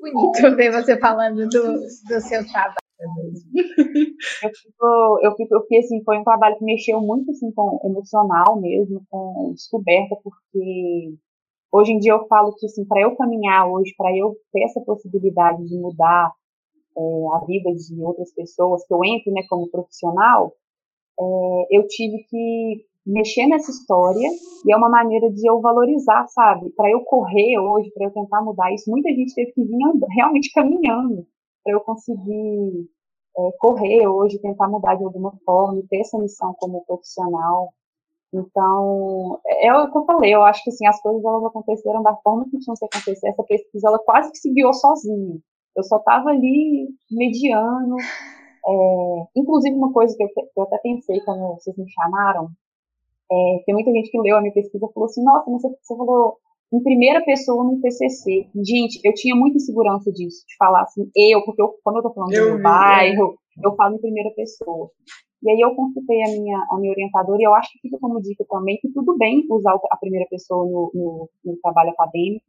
[0.00, 2.87] Bonito ver você falando do, do seu trabalho.
[4.42, 7.80] eu, fico, eu, fico, eu fiquei assim, foi um trabalho que mexeu muito assim, com
[7.84, 11.14] emocional mesmo, com descoberta, porque
[11.72, 14.80] hoje em dia eu falo que assim, para eu caminhar hoje, para eu ter essa
[14.80, 16.32] possibilidade de mudar
[16.96, 17.00] é,
[17.34, 20.52] a vida de outras pessoas, que eu entre né, como profissional,
[21.20, 24.28] é, eu tive que mexer nessa história
[24.66, 26.70] e é uma maneira de eu valorizar, sabe?
[26.70, 29.78] Para eu correr hoje, para eu tentar mudar isso, muita gente teve que vir
[30.10, 31.26] realmente caminhando
[31.68, 32.88] para eu conseguir
[33.36, 37.74] é, correr hoje, tentar mudar de alguma forma, ter essa missão como profissional.
[38.32, 42.02] Então, é, é o que eu falei, eu acho que assim, as coisas elas aconteceram
[42.02, 43.28] da forma que tinham que acontecer.
[43.28, 45.38] Essa pesquisa, ela quase que se guiou sozinha.
[45.76, 47.96] Eu só estava ali mediando.
[48.66, 52.48] É, inclusive, uma coisa que eu, que eu até pensei quando vocês me chamaram,
[53.30, 55.96] é, tem muita gente que leu a minha pesquisa e falou assim, nossa, mas você
[55.96, 56.38] falou
[56.72, 58.48] em primeira pessoa no TCC.
[58.54, 62.12] Gente, eu tinha muita insegurança disso, de falar assim, eu, porque eu, quando eu tô
[62.12, 63.66] falando eu do meu bairro, é.
[63.66, 64.90] eu falo em primeira pessoa.
[65.42, 68.20] E aí eu consultei a minha, a minha orientadora e eu acho que fica como
[68.20, 72.44] dica também que tudo bem usar a primeira pessoa no, no, no trabalho acadêmico,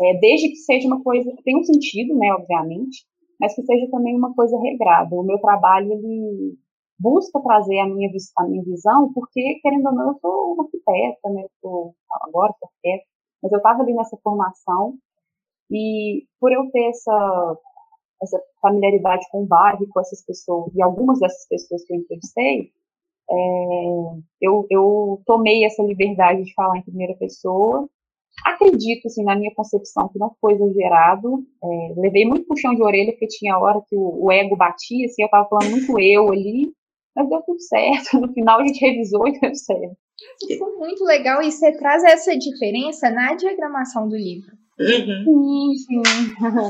[0.00, 3.04] é, desde que seja uma coisa, tem um sentido, né, obviamente,
[3.40, 5.14] mas que seja também uma coisa regrada.
[5.14, 6.56] O meu trabalho, ele
[6.98, 11.30] busca trazer a minha, a minha visão, porque, querendo ou não, eu sou uma arquiteta,
[11.30, 11.42] né?
[11.42, 13.06] Eu sou, agora sou arquiteta,
[13.42, 14.96] mas eu estava ali nessa formação,
[15.70, 17.58] e por eu ter essa,
[18.22, 22.72] essa familiaridade com o bairro, com essas pessoas, e algumas dessas pessoas que eu entrevistei,
[23.30, 23.34] é,
[24.40, 27.88] eu, eu tomei essa liberdade de falar em primeira pessoa,
[28.44, 31.44] acredito, assim, na minha concepção, que não foi exagerado.
[31.62, 35.22] É, levei muito puxão de orelha, porque tinha hora que o, o ego batia, assim,
[35.22, 36.72] eu tava falando muito eu ali,
[37.14, 38.18] mas deu tudo certo.
[38.20, 39.96] No final a gente revisou e deu certo.
[40.46, 44.56] Ficou muito legal e você traz essa diferença na diagramação do livro.
[44.80, 45.24] Uhum.
[45.24, 46.02] Sim, sim.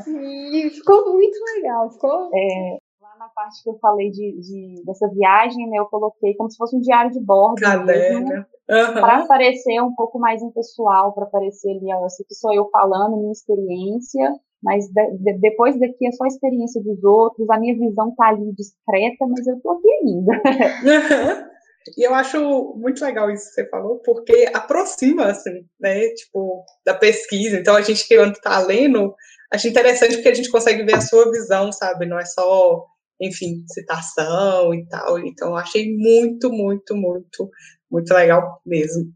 [0.04, 0.70] sim.
[0.76, 1.90] Ficou muito legal.
[1.90, 2.30] Ficou.
[2.34, 6.50] É, lá na parte que eu falei de, de, dessa viagem, né, eu coloquei como
[6.50, 7.60] se fosse um diário de bordo.
[7.60, 8.46] Caderno.
[8.70, 8.92] Uhum.
[8.94, 13.32] Para parecer um pouco mais impessoal, para parecer ali, ó, que sou eu falando, minha
[13.32, 14.30] experiência,
[14.62, 18.28] mas de, de, depois daqui é só a experiência dos outros, a minha visão tá
[18.28, 20.32] ali discreta, mas eu tô aqui ainda.
[20.32, 21.57] Uhum.
[21.96, 26.94] E eu acho muito legal isso que você falou, porque aproxima, assim, né, tipo, da
[26.94, 27.58] pesquisa.
[27.58, 29.14] Então, a gente que está lendo,
[29.52, 32.06] acho interessante porque a gente consegue ver a sua visão, sabe?
[32.06, 32.84] Não é só,
[33.20, 35.18] enfim, citação e tal.
[35.20, 37.50] Então, eu achei muito, muito, muito,
[37.90, 39.10] muito legal mesmo.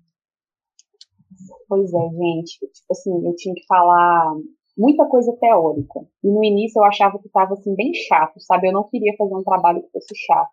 [1.68, 2.58] Pois é, gente.
[2.58, 4.34] Tipo assim, eu tinha que falar
[4.76, 6.00] muita coisa teórica.
[6.22, 8.68] E no início eu achava que estava assim bem chato, sabe?
[8.68, 10.50] Eu não queria fazer um trabalho que fosse chato.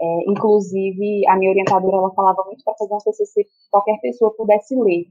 [0.00, 4.34] É, inclusive, a minha orientadora ela falava muito para fazer um TCC que qualquer pessoa
[4.36, 5.06] pudesse ler.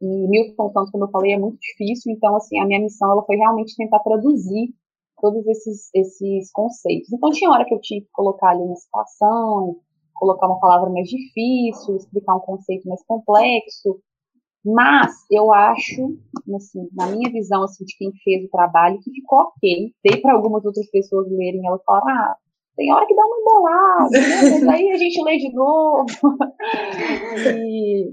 [0.00, 3.24] E Milton, tanto como eu falei, é muito difícil, então, assim, a minha missão ela
[3.24, 4.74] foi realmente tentar traduzir
[5.20, 7.12] todos esses, esses conceitos.
[7.12, 9.76] Então, tinha hora que eu tinha que colocar ali uma citação,
[10.14, 14.00] colocar uma palavra mais difícil, explicar um conceito mais complexo,
[14.64, 16.18] mas eu acho,
[16.56, 19.92] assim, na minha visão assim, de quem fez o trabalho, que ficou ok.
[20.04, 22.36] Dei para algumas outras pessoas lerem, elas falaram, ah,
[22.76, 24.60] tem hora que dá uma embolada, né?
[24.64, 26.06] mas aí a gente lê de novo.
[27.56, 28.12] e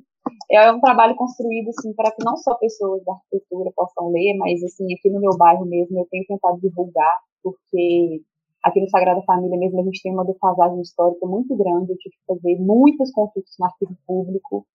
[0.51, 4.63] é um trabalho construído assim para que não só pessoas da arquitetura possam ler, mas
[4.63, 8.21] assim aqui no meu bairro mesmo eu tenho tentado divulgar, porque
[8.63, 12.15] aqui no Sagrada Família mesmo a gente tem uma defasagem histórica muito grande, eu tive
[12.15, 14.65] que fazer muitas consultas no arquivo público.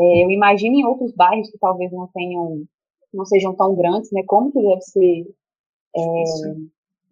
[0.00, 2.64] É, eu imagino em outros bairros que talvez não tenham,
[3.14, 4.22] não sejam tão grandes, né?
[4.26, 5.26] Como que deve ser
[5.94, 6.24] é,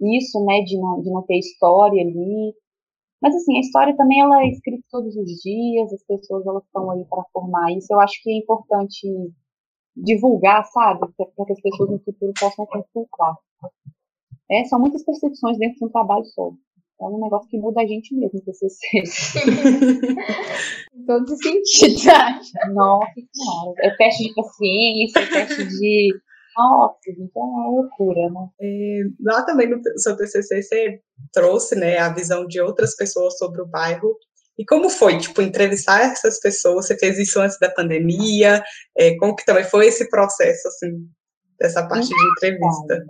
[0.01, 2.55] isso, né, de não, de não ter história ali.
[3.23, 6.91] Mas assim, a história também ela é escrita todos os dias, as pessoas elas estão
[6.91, 7.93] aí para formar isso.
[7.93, 9.07] Eu acho que é importante
[9.95, 13.37] divulgar, sabe, para que as pessoas no futuro possam consultar.
[14.51, 16.51] É, são muitas percepções dentro de um trabalho só.
[17.01, 18.79] É um negócio que muda a gente mesmo, TCC.
[20.95, 22.73] em todo sentido, acha?
[22.73, 23.75] Nossa senhora.
[23.79, 26.21] É teste de paciência, é teste de
[27.07, 28.49] então é uma loucura, né?
[28.61, 31.01] É, lá também no seu TCC você
[31.33, 34.17] trouxe, né, a visão de outras pessoas sobre o bairro.
[34.59, 36.87] E como foi, tipo, entrevistar essas pessoas?
[36.87, 38.63] Você fez isso antes da pandemia?
[38.97, 41.09] É, como que também foi esse processo, assim,
[41.59, 43.05] dessa parte de entrevista?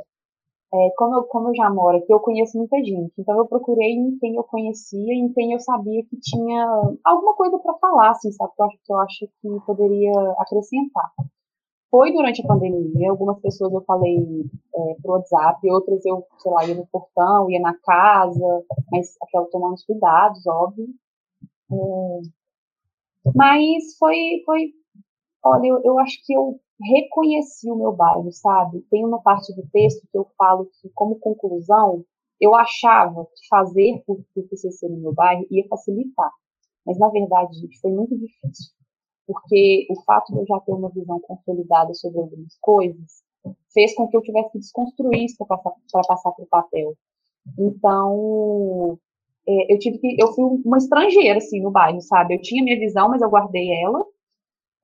[0.73, 3.13] É, como, eu, como eu já moro aqui, eu conheço muita gente.
[3.19, 6.65] Então, eu procurei em quem eu conhecia, em quem eu sabia que tinha
[7.05, 8.53] alguma coisa para falar, assim, sabe?
[8.57, 11.11] Que eu acho, que eu acho que poderia acrescentar
[11.91, 13.11] foi durante a pandemia.
[13.11, 14.17] Algumas pessoas eu falei
[14.75, 19.47] é, pro WhatsApp, outras eu, sei lá, ia no portão, ia na casa, mas aquela
[19.47, 20.89] tomando os cuidados, óbvio.
[21.73, 22.21] É,
[23.35, 24.73] mas foi, foi,
[25.45, 28.81] olha, eu, eu acho que eu reconheci o meu bairro, sabe?
[28.91, 32.05] Tem uma parte do texto que eu falo que, como conclusão,
[32.41, 36.31] eu achava que fazer por, por TCC no meu bairro ia facilitar.
[36.87, 38.80] Mas, na verdade, foi muito difícil
[39.31, 43.23] porque o fato de eu já ter uma visão consolidada sobre algumas coisas
[43.73, 46.95] fez com que eu tivesse que desconstruir isso para passar, para o papel.
[47.57, 48.99] Então,
[49.47, 52.35] é, eu tive que, eu fui uma estrangeira, assim, no bairro, sabe?
[52.35, 54.05] Eu tinha minha visão, mas eu guardei ela.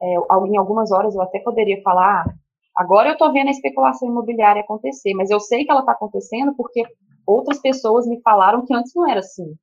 [0.01, 2.35] É, em algumas horas eu até poderia falar, ah,
[2.77, 6.55] agora eu estou vendo a especulação imobiliária acontecer, mas eu sei que ela está acontecendo
[6.55, 6.85] porque
[7.27, 9.57] outras pessoas me falaram que antes não era assim.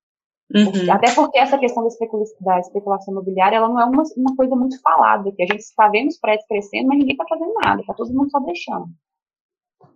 [0.54, 0.92] Uhum.
[0.92, 4.56] Até porque essa questão da, especula da, especulação imobiliária, ela não é uma, uma coisa
[4.56, 7.82] muito falada, que a gente está vendo os prédios crescendo, mas ninguém está fazendo nada,
[7.82, 8.88] está todo mundo só deixando.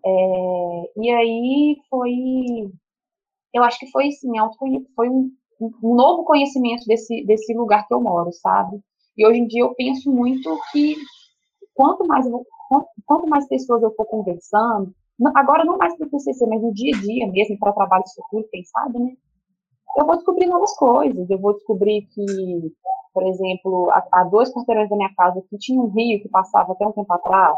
[0.04, 2.72] É, e aí foi,
[3.54, 4.32] eu acho que foi assim,
[4.96, 8.80] foi um, um novo conhecimento desse, desse lugar que eu moro, sabe?
[9.16, 10.96] E hoje em dia eu penso muito que
[11.76, 12.26] quanto mais,
[12.68, 14.92] quanto, quanto mais pessoas eu for conversando,
[15.36, 18.48] agora não mais para o CCC, mas no dia a dia mesmo, para trabalho futuro,
[18.52, 19.12] quem sabe, né?
[19.98, 21.30] Eu vou descobrir novas coisas.
[21.30, 22.26] Eu vou descobrir que,
[23.14, 26.86] por exemplo, há, dois quarteirões da minha casa que tinha um rio que passava até
[26.86, 27.58] um tempo atrás,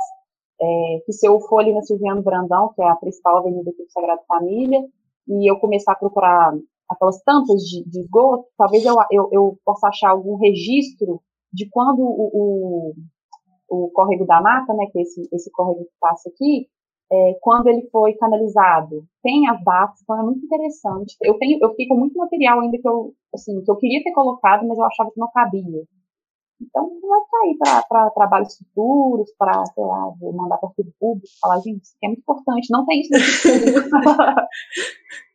[0.62, 3.84] é, que se eu for ali na Silviano Brandão, que é a principal avenida aqui
[3.84, 4.82] do Sagrado Família,
[5.28, 6.54] e eu começar a procurar
[6.90, 11.22] aquelas tampas de, de esgoto, talvez eu, eu, eu, possa achar algum registro
[11.54, 12.94] de quando o,
[13.70, 16.68] o, o córrego da mata, né, que é esse, esse córrego que passa aqui,
[17.12, 19.04] é, quando ele foi canalizado.
[19.24, 21.16] Tem as datas, então é muito interessante.
[21.22, 24.12] Eu tenho, eu fiquei com muito material ainda que eu, assim, que eu queria ter
[24.12, 25.84] colocado, mas eu achava que não cabia.
[26.62, 31.84] Então, vai cair para trabalhos futuros, para, sei lá, mandar para filho público, falar, gente,
[31.84, 33.12] isso aqui é muito importante, não tem isso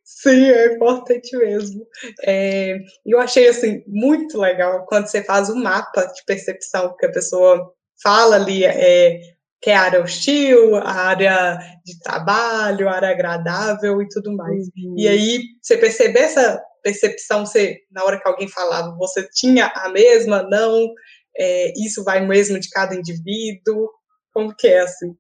[0.04, 1.86] Sim, é importante mesmo.
[2.26, 7.06] É, eu achei assim muito legal quando você faz o um mapa de percepção que
[7.06, 9.20] a pessoa fala ali, é,
[9.64, 14.66] que é área hostil, área de trabalho, área agradável e tudo mais.
[14.76, 14.94] Uhum.
[14.94, 19.88] E aí você perceber essa percepção, você na hora que alguém falava, você tinha a
[19.88, 20.86] mesma, não?
[21.34, 23.88] É, isso vai mesmo de cada indivíduo?
[24.34, 25.16] Como que é assim?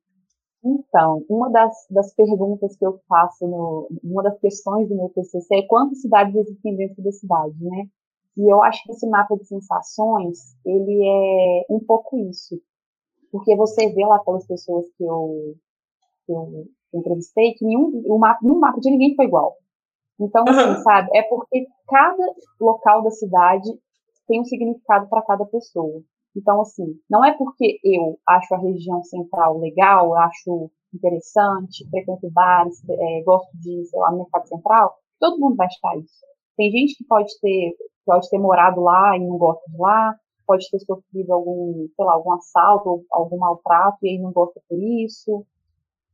[0.62, 5.56] Então, uma das, das perguntas que eu faço, no, uma das questões do meu TCC
[5.56, 7.86] é quantas cidades existem dentro da cidade, né?
[8.36, 12.60] E eu acho que esse mapa de sensações, ele é um pouco isso.
[13.34, 15.56] Porque você vê lá pelas pessoas que eu,
[16.24, 19.56] que eu entrevistei, que nenhum, o mapa, nenhum mapa de ninguém foi igual.
[20.20, 23.68] Então, assim, sabe, é porque cada local da cidade
[24.28, 26.00] tem um significado para cada pessoa.
[26.36, 32.88] Então, assim, não é porque eu acho a região central legal, acho interessante, frequento bares,
[32.88, 36.24] é, gosto de, sei lá, mercado central, todo mundo vai achar isso.
[36.56, 37.74] Tem gente que pode ter,
[38.06, 40.14] pode ter morado lá e não gosta de lá,
[40.46, 44.60] pode ter sofrido algum, sei lá, algum assalto ou algum maltrato e aí não gosta
[44.68, 45.44] por isso.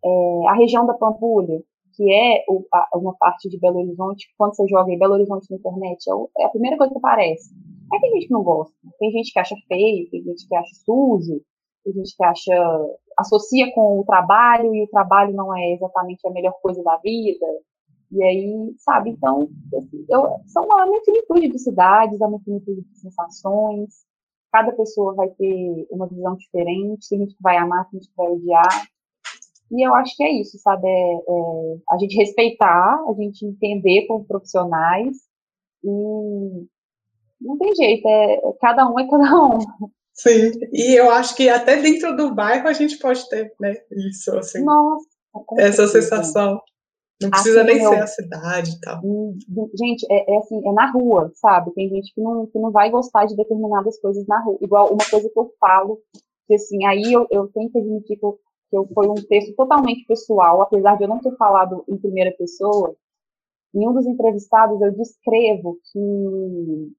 [0.05, 1.62] É, a região da Pampulha,
[1.95, 5.51] que é o, a, uma parte de Belo Horizonte, quando você joga em Belo Horizonte
[5.51, 7.51] na internet, é, o, é a primeira coisa que aparece.
[7.93, 10.75] Aí tem gente que não gosta, tem gente que acha feio, tem gente que acha
[10.85, 11.43] sujo,
[11.85, 16.31] tem gente que acha, associa com o trabalho e o trabalho não é exatamente a
[16.31, 17.47] melhor coisa da vida.
[18.12, 19.49] E aí, sabe, então,
[20.09, 24.05] eu, são uma infinitude de cidades, uma infinitude de sensações,
[24.51, 28.17] cada pessoa vai ter uma visão diferente, tem gente que vai amar, tem gente que
[28.17, 28.87] vai odiar.
[29.71, 30.87] E eu acho que é isso, sabe?
[30.89, 35.17] É, é a gente respeitar, a gente entender como profissionais
[35.85, 36.67] e
[37.41, 39.59] não tem jeito, é, é, cada um é cada um.
[40.13, 43.77] Sim, e eu acho que até dentro do bairro a gente pode ter, né?
[43.91, 44.63] Isso, assim.
[44.63, 45.09] Nossa,
[45.57, 46.61] essa sensação.
[47.22, 49.02] Não precisa assim, nem eu, ser a cidade e tal.
[49.78, 51.70] Gente, é, é, assim, é na rua, sabe?
[51.72, 54.59] Tem gente que não, que não vai gostar de determinadas coisas na rua.
[54.62, 56.00] Igual uma coisa que eu falo,
[56.46, 58.38] que assim, aí eu, eu tenho que admitir que, eu,
[58.70, 62.33] que eu, foi um texto totalmente pessoal, apesar de eu não ter falado em primeira
[62.33, 62.96] pessoa.
[63.74, 66.92] Em um dos entrevistados eu descrevo que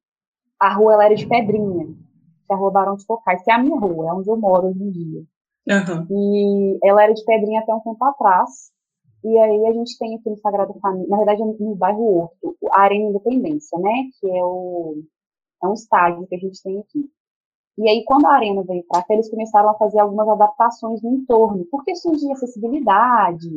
[0.60, 3.60] a rua ela era de pedrinha, que a rua Barão de Cocais, que é a
[3.62, 5.24] minha rua, é onde eu moro hoje em dia.
[5.68, 6.08] Uhum.
[6.10, 8.72] E ela era de pedrinha até um tempo atrás.
[9.24, 12.82] E aí a gente tem aqui no Sagrado Família, na verdade no bairro Horto, a
[12.82, 14.10] Arena Independência, né?
[14.20, 15.04] Que é, o,
[15.64, 17.10] é um estádio que a gente tem aqui.
[17.78, 21.16] E aí, quando a arena veio para cá, eles começaram a fazer algumas adaptações no
[21.16, 23.50] entorno, por questões de acessibilidade,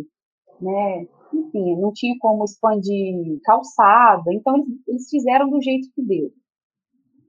[0.60, 1.06] né?
[1.32, 6.30] Enfim, não tinha como expandir calçada, então eles, eles fizeram do jeito que deu.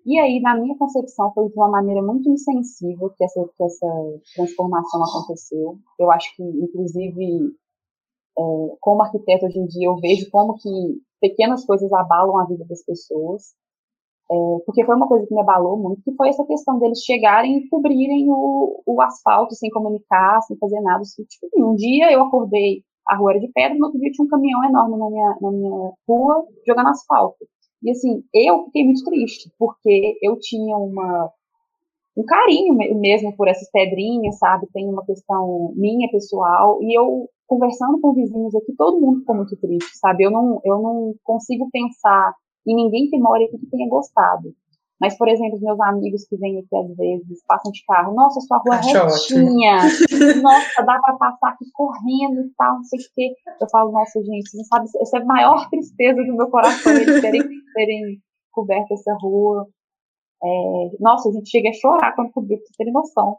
[0.05, 3.87] E aí, na minha concepção, foi de uma maneira muito insensível que essa, que essa
[4.35, 5.79] transformação aconteceu.
[5.97, 7.51] Eu acho que, inclusive,
[8.79, 10.69] como arquiteto hoje em dia, eu vejo como que
[11.21, 13.53] pequenas coisas abalam a vida das pessoas.
[14.31, 17.57] É, porque foi uma coisa que me abalou muito, que foi essa questão deles chegarem
[17.57, 21.03] e cobrirem o, o asfalto sem comunicar, sem fazer nada.
[21.03, 24.29] Tipo, um dia eu acordei, a rua era de pedra, no outro dia tinha um
[24.29, 27.45] caminhão enorme na minha, na minha rua jogando asfalto.
[27.83, 31.31] E assim, eu fiquei muito triste, porque eu tinha uma,
[32.17, 34.67] um carinho mesmo por essas pedrinhas, sabe?
[34.73, 39.55] Tem uma questão minha pessoal, e eu conversando com vizinhos aqui, todo mundo ficou muito
[39.57, 40.23] triste, sabe?
[40.23, 42.33] Eu não, eu não consigo pensar
[42.67, 44.53] em ninguém que mora aqui que tenha gostado.
[44.99, 48.39] Mas, por exemplo, os meus amigos que vêm aqui às vezes, passam de carro, nossa,
[48.41, 49.77] sua rua é retinha,
[50.41, 53.35] nossa, dá para passar aqui correndo e tal, não sei o quê.
[53.59, 56.93] Eu falo, nossa, gente, você não sabe, essa é a maior tristeza do meu coração,
[56.93, 59.67] eles terem, terem coberto essa rua.
[60.41, 60.47] É,
[60.99, 63.37] nossa, a gente chega a chorar quando cobriu, pra vocês terem noção.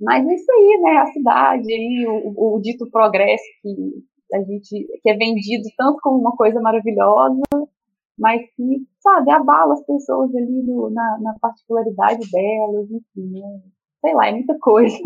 [0.00, 4.86] Mas é isso aí, né, a cidade, aí, o, o dito progresso que a gente,
[5.02, 7.40] que é vendido tanto como uma coisa maravilhosa,
[8.18, 13.60] mas que, sabe, abala as pessoas ali no, na, na, particularidade delas, enfim, né?
[14.00, 14.96] sei lá, é muita coisa.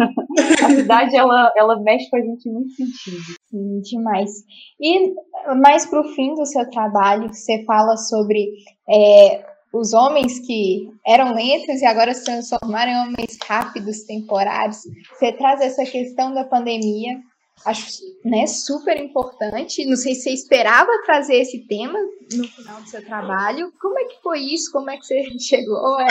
[0.65, 3.23] a cidade, ela, ela mexe com a gente em muito sentido.
[3.47, 4.31] Sim, demais.
[4.81, 5.15] E
[5.61, 8.49] mais para o fim do seu trabalho, você fala sobre
[8.89, 14.83] é, os homens que eram lentos e agora se transformaram em homens rápidos, temporários.
[15.15, 17.19] Você traz essa questão da pandemia,
[17.65, 19.87] acho né, super importante.
[19.87, 21.99] Não sei se você esperava trazer esse tema
[22.35, 23.73] no final do seu trabalho.
[23.81, 24.71] Como é que foi isso?
[24.73, 26.07] Como é que você chegou a,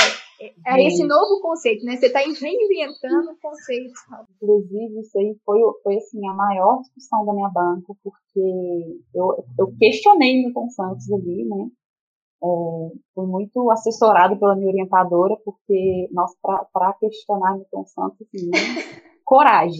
[0.66, 1.86] a esse novo conceito?
[1.86, 1.98] Né?
[1.98, 4.00] Você está reinventando conceitos.
[4.42, 9.72] Inclusive, isso aí foi, foi assim, a maior discussão da minha banca, porque eu, eu
[9.78, 11.70] questionei Milton Santos ali, né?
[12.44, 12.48] É,
[13.14, 18.58] fui muito assessorado pela minha orientadora, porque, nossa, para questionar Milton Santos, assim, né?
[19.26, 19.78] coragem.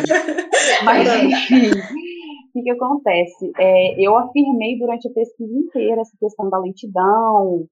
[0.86, 3.52] Mas, enfim, o que, que acontece?
[3.60, 7.66] É, eu afirmei durante a pesquisa inteira essa questão da lentidão,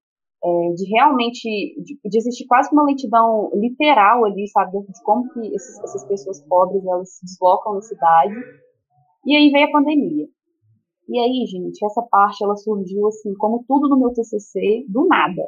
[0.44, 1.44] é, de realmente,
[1.84, 6.42] de, de, existir quase uma lentidão literal ali, sabe, de como que esses, essas pessoas
[6.48, 8.36] pobres, elas se deslocam na cidade.
[9.26, 10.28] E aí veio a pandemia.
[11.10, 15.42] E aí, gente, essa parte, ela surgiu assim, como tudo no meu TCC, do nada.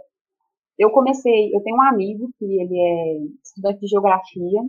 [0.78, 4.59] Eu comecei, eu tenho um amigo que ele é estudante de geografia,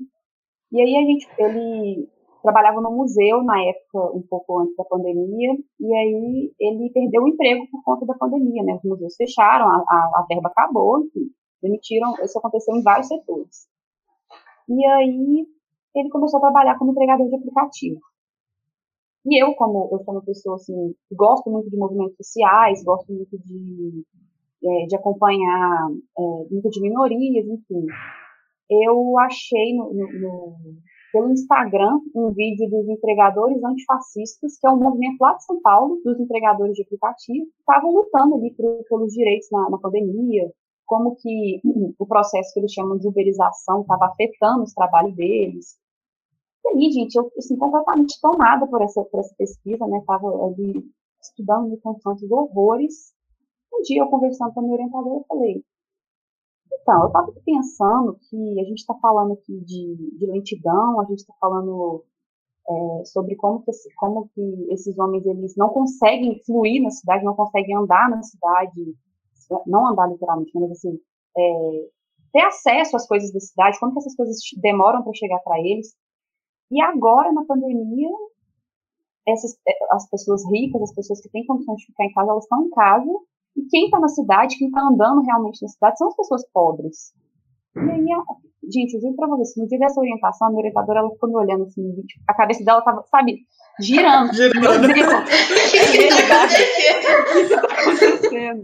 [0.71, 2.09] e aí a gente, ele
[2.43, 7.29] trabalhava no museu na época, um pouco antes da pandemia, e aí ele perdeu o
[7.29, 8.75] emprego por conta da pandemia, né?
[8.75, 11.31] Os museus fecharam, a, a, a verba acabou, enfim,
[11.63, 13.67] demitiram, isso aconteceu em vários setores.
[14.69, 15.47] E aí
[15.95, 18.01] ele começou a trabalhar como entregador de aplicativo.
[19.25, 23.13] E eu, como eu sou uma pessoa assim, que gosto muito de movimentos sociais, gosto
[23.13, 24.05] muito de,
[24.65, 27.87] é, de acompanhar é, muito de minorias, enfim,
[28.69, 30.57] eu achei no, no, no
[31.13, 36.01] pelo Instagram um vídeo dos entregadores antifascistas, que é um movimento lá de São Paulo,
[36.03, 40.51] dos entregadores de aplicativo, que estavam lutando ali por, pelos direitos na, na, pandemia,
[40.87, 41.61] como que
[41.99, 45.77] o processo que eles chamam de uberização estava afetando os trabalhos deles.
[46.67, 50.85] Aí, gente, eu, assim, completamente tomada por essa, por essa pesquisa, né, estava ali
[51.21, 53.13] estudando me constantes horrores.
[53.73, 55.65] Um dia, eu conversando com a minha orientadora, eu falei,
[56.81, 61.19] então, eu estava pensando que a gente está falando aqui de, de, lentidão, a gente
[61.19, 62.05] está falando
[62.69, 67.35] é, sobre como que, como que esses homens eles não conseguem fluir na cidade, não
[67.35, 68.95] conseguem andar na cidade,
[69.67, 70.99] não andar literalmente, mas assim,
[71.37, 71.89] é,
[72.33, 75.95] ter acesso às coisas da cidade, como que essas coisas demoram para chegar para eles.
[76.73, 78.09] E agora, na pandemia,
[79.29, 82.45] essas, é, as pessoas ricas, as pessoas que têm condições de ficar em casa, elas
[82.45, 83.13] estão em casa
[83.55, 87.13] e quem está na cidade, quem está andando realmente na cidade, são as pessoas pobres.
[87.77, 88.07] E aí,
[88.73, 91.37] gente, eu digo pra vocês, no dia dessa orientação, a minha orientadora, ela ficou me
[91.37, 92.19] olhando assim no vídeo.
[92.27, 93.41] A cabeça dela tava, sabe,
[93.79, 94.33] girando.
[94.33, 94.61] girando.
[94.61, 98.63] Meu Deus, o que está acontecendo?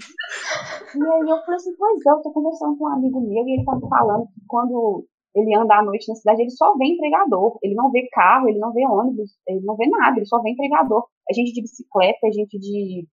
[0.95, 3.53] E aí eu falei assim, pois é, eu tô conversando com um amigo meu e
[3.53, 6.87] ele tá me falando que quando ele anda à noite na cidade, ele só vê
[6.87, 7.59] entregador.
[7.63, 10.51] Ele não vê carro, ele não vê ônibus, ele não vê nada, ele só vê
[10.51, 11.07] entregador.
[11.31, 13.07] É gente de bicicleta, é gente de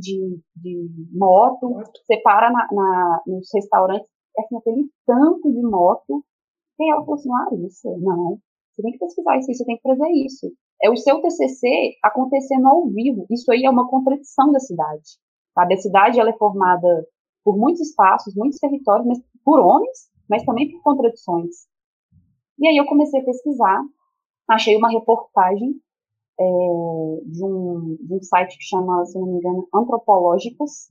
[0.00, 4.06] de, de moto, você para na, na, nos restaurantes,
[4.36, 6.24] é assim, aquele tanto de moto.
[6.80, 8.38] E ela falou assim, Larissa, não,
[8.72, 10.52] você tem que pesquisar isso, você tem que fazer isso.
[10.82, 13.26] É o seu TCC acontecendo ao vivo.
[13.30, 15.18] Isso aí é uma contradição da cidade.
[15.54, 15.74] Sabe?
[15.74, 17.06] A cidade ela é formada
[17.44, 21.66] por muitos espaços, muitos territórios, mas por homens, mas também por contradições.
[22.58, 23.82] E aí eu comecei a pesquisar,
[24.48, 25.74] achei uma reportagem
[26.38, 26.44] é,
[27.26, 30.88] de, um, de um site que chama, se não me engano, Antropológicas,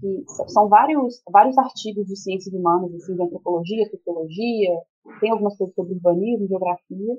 [0.00, 4.80] que são vários, vários artigos de ciências humanas, assim, de antropologia, sociologia,
[5.20, 7.16] tem algumas coisas sobre urbanismo, geografia,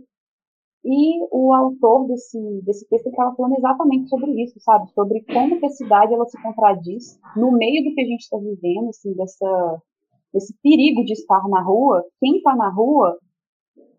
[0.84, 4.92] e o autor desse, desse texto estava falando exatamente sobre isso, sabe?
[4.94, 8.38] Sobre como que a cidade ela se contradiz no meio do que a gente está
[8.38, 9.82] vivendo, assim, dessa,
[10.34, 12.04] desse perigo de estar na rua.
[12.20, 13.18] Quem está na rua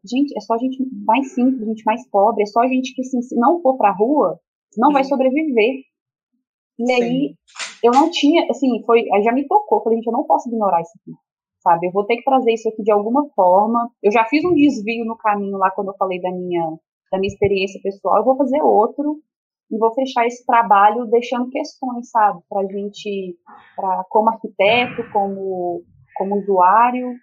[0.05, 3.37] gente, é só gente mais simples, gente mais pobre, é só gente que, assim, se
[3.37, 4.39] não for pra rua,
[4.77, 5.83] não vai sobreviver.
[6.79, 6.93] E Sim.
[6.93, 7.35] aí,
[7.85, 10.81] eu não tinha, assim, foi, aí já me tocou, falei, gente, eu não posso ignorar
[10.81, 11.13] isso aqui,
[11.61, 11.87] sabe?
[11.87, 13.91] Eu vou ter que trazer isso aqui de alguma forma.
[14.03, 16.77] Eu já fiz um desvio no caminho lá quando eu falei da minha,
[17.11, 19.21] da minha experiência pessoal, eu vou fazer outro
[19.71, 22.41] e vou fechar esse trabalho deixando questões, sabe?
[22.49, 23.37] Pra gente,
[23.77, 25.83] pra, como arquiteto, como,
[26.23, 27.17] como usuário,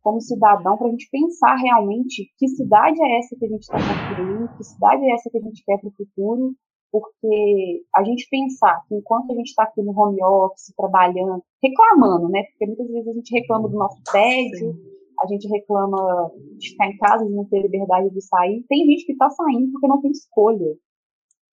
[0.00, 3.78] como cidadão, para a gente pensar realmente que cidade é essa que a gente está
[3.78, 6.54] construindo, que cidade é essa que a gente quer para o futuro,
[6.92, 12.28] porque a gente pensar que enquanto a gente está aqui no home office, trabalhando, reclamando,
[12.28, 12.44] né?
[12.44, 14.76] Porque muitas vezes a gente reclama do nosso tédio,
[15.20, 18.64] a gente reclama de ficar em casa, de não ter liberdade de sair.
[18.68, 20.76] Tem gente que está saindo porque não tem escolha.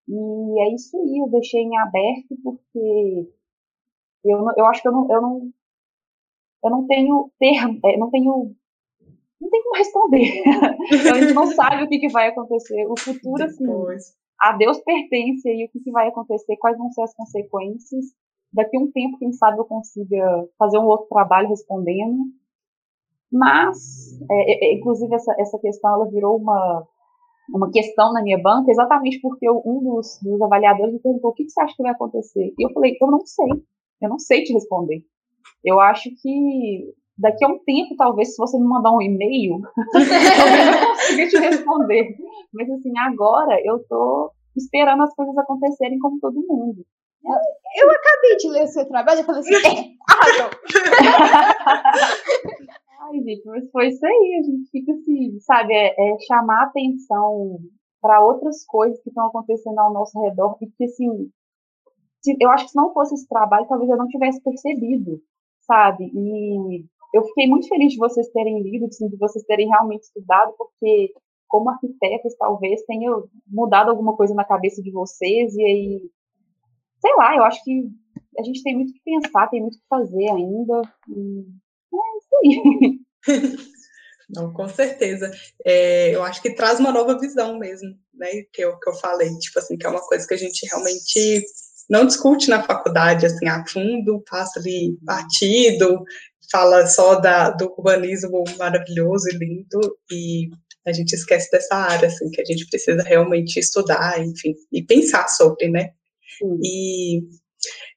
[0.08, 3.30] E é isso aí, eu deixei em aberto porque
[4.24, 5.50] eu, eu acho que eu não, eu não
[6.62, 8.54] eu não tenho termo, é, não tenho
[9.40, 10.42] não tem como responder.
[10.92, 12.86] então, a gente não sabe o que, que vai acontecer.
[12.86, 13.64] O futuro, assim,
[14.38, 18.04] a Deus pertence aí o que, que vai acontecer, quais vão ser as consequências.
[18.52, 22.24] Daqui a um tempo, quem sabe eu consiga fazer um outro trabalho respondendo.
[23.32, 26.86] Mas, é, é, é inclusive, essa, essa questão ela virou uma,
[27.54, 31.32] uma questão na minha banca, exatamente porque eu, um dos, dos avaliadores me perguntou o
[31.32, 32.52] que, que você acha que vai acontecer.
[32.58, 33.48] E eu falei, eu não sei,
[34.02, 35.04] eu não sei te responder.
[35.64, 39.60] Eu acho que daqui a um tempo, talvez, se você me mandar um e-mail,
[39.92, 42.16] talvez eu consiga te responder.
[42.52, 46.82] Mas, assim, agora eu tô esperando as coisas acontecerem como todo mundo.
[47.22, 50.48] Eu acabei de ler o seu trabalho e falei assim, é, arrasou.
[53.02, 54.40] Ai, gente, mas foi isso aí.
[54.40, 57.58] A gente fica assim, sabe, é, é chamar atenção
[58.00, 61.30] para outras coisas que estão acontecendo ao nosso redor e que, assim,
[62.22, 65.20] se, eu acho que se não fosse esse trabalho, talvez eu não tivesse percebido,
[65.70, 66.10] sabe?
[66.12, 70.52] E eu fiquei muito feliz de vocês terem lido, assim, de vocês terem realmente estudado,
[70.58, 71.14] porque
[71.46, 73.10] como arquitetas, talvez tenha
[73.46, 76.10] mudado alguma coisa na cabeça de vocês, e aí,
[77.00, 77.88] sei lá, eu acho que
[78.36, 81.46] a gente tem muito que pensar, tem muito que fazer ainda, e
[81.94, 83.00] é isso aí.
[84.32, 85.28] Não, com certeza.
[85.64, 88.28] É, eu acho que traz uma nova visão mesmo, né?
[88.52, 91.44] Que eu, que eu falei, tipo assim, que é uma coisa que a gente realmente
[91.90, 96.04] não discute na faculdade, assim, a fundo, passa ali batido,
[96.50, 100.50] fala só da, do urbanismo maravilhoso e lindo, e
[100.86, 105.28] a gente esquece dessa área, assim, que a gente precisa realmente estudar, enfim, e pensar
[105.28, 105.90] sobre, né?
[106.38, 106.58] Sim.
[106.62, 107.22] E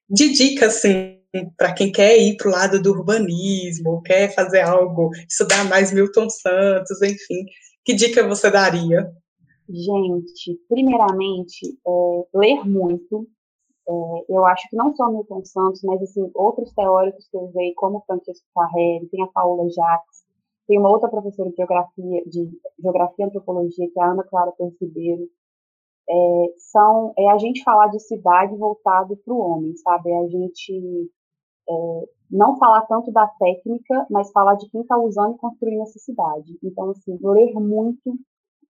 [0.10, 1.20] de dica, assim,
[1.56, 6.30] para quem quer ir para o lado do urbanismo, quer fazer algo, estudar mais Milton
[6.30, 7.46] Santos, enfim,
[7.86, 9.08] que dica você daria?
[9.70, 13.28] Gente, primeiramente, é, ler muito.
[13.88, 13.92] É,
[14.30, 18.04] eu acho que não só Milton Santos, mas assim, outros teóricos que eu usei, como
[18.08, 20.24] Francisco Carreri, tem a Paula Jacques,
[20.68, 24.54] tem uma outra professora de geografia, de geografia e antropologia, que é a Ana Clara
[24.82, 25.28] Ribeiro.
[26.10, 30.10] É, são, é a gente falar de cidade voltado para o homem, sabe?
[30.10, 31.12] É a gente
[31.70, 31.74] é,
[32.32, 36.58] não falar tanto da técnica, mas falar de quem está usando e construindo essa cidade.
[36.64, 38.18] Então, assim, ler muito,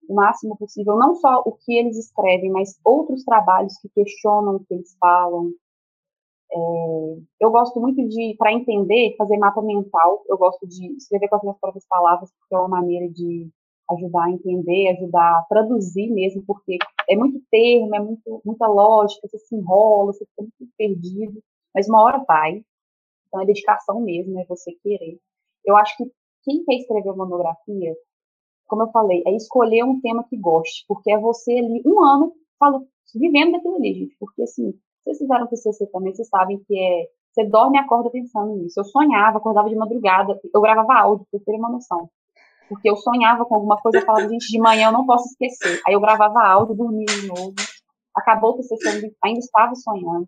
[0.08, 4.64] o máximo possível, não só o que eles escrevem, mas outros trabalhos que questionam o
[4.64, 5.52] que eles falam.
[6.52, 6.56] É,
[7.40, 10.22] eu gosto muito de, para entender, fazer mapa mental.
[10.28, 13.50] Eu gosto de escrever com as minhas próprias palavras, porque é uma maneira de
[13.90, 16.78] ajudar a entender, ajudar a traduzir mesmo, porque
[17.08, 21.42] é muito termo, é muito, muita lógica, você se enrola, você fica muito perdido,
[21.74, 22.64] mas uma hora vai.
[23.26, 25.18] Então é dedicação mesmo, é você querer.
[25.64, 26.04] Eu acho que
[26.44, 27.94] quem quer escrever monografia,
[28.74, 32.32] como eu falei, é escolher um tema que goste, porque é você ali um ano
[32.58, 34.16] falando, vivendo daquilo ali, gente.
[34.18, 38.56] Porque assim, vocês fizeram TCC também, vocês sabem que é você dorme e acorda pensando
[38.56, 38.78] nisso.
[38.78, 42.08] Eu sonhava, acordava de madrugada, eu gravava áudio, pra ter uma noção.
[42.68, 45.80] Porque eu sonhava com alguma coisa, eu falava, gente, de manhã eu não posso esquecer.
[45.86, 47.54] Aí eu gravava áudio, dormia de novo.
[48.14, 50.26] Acabou o TCC, ainda estava sonhando.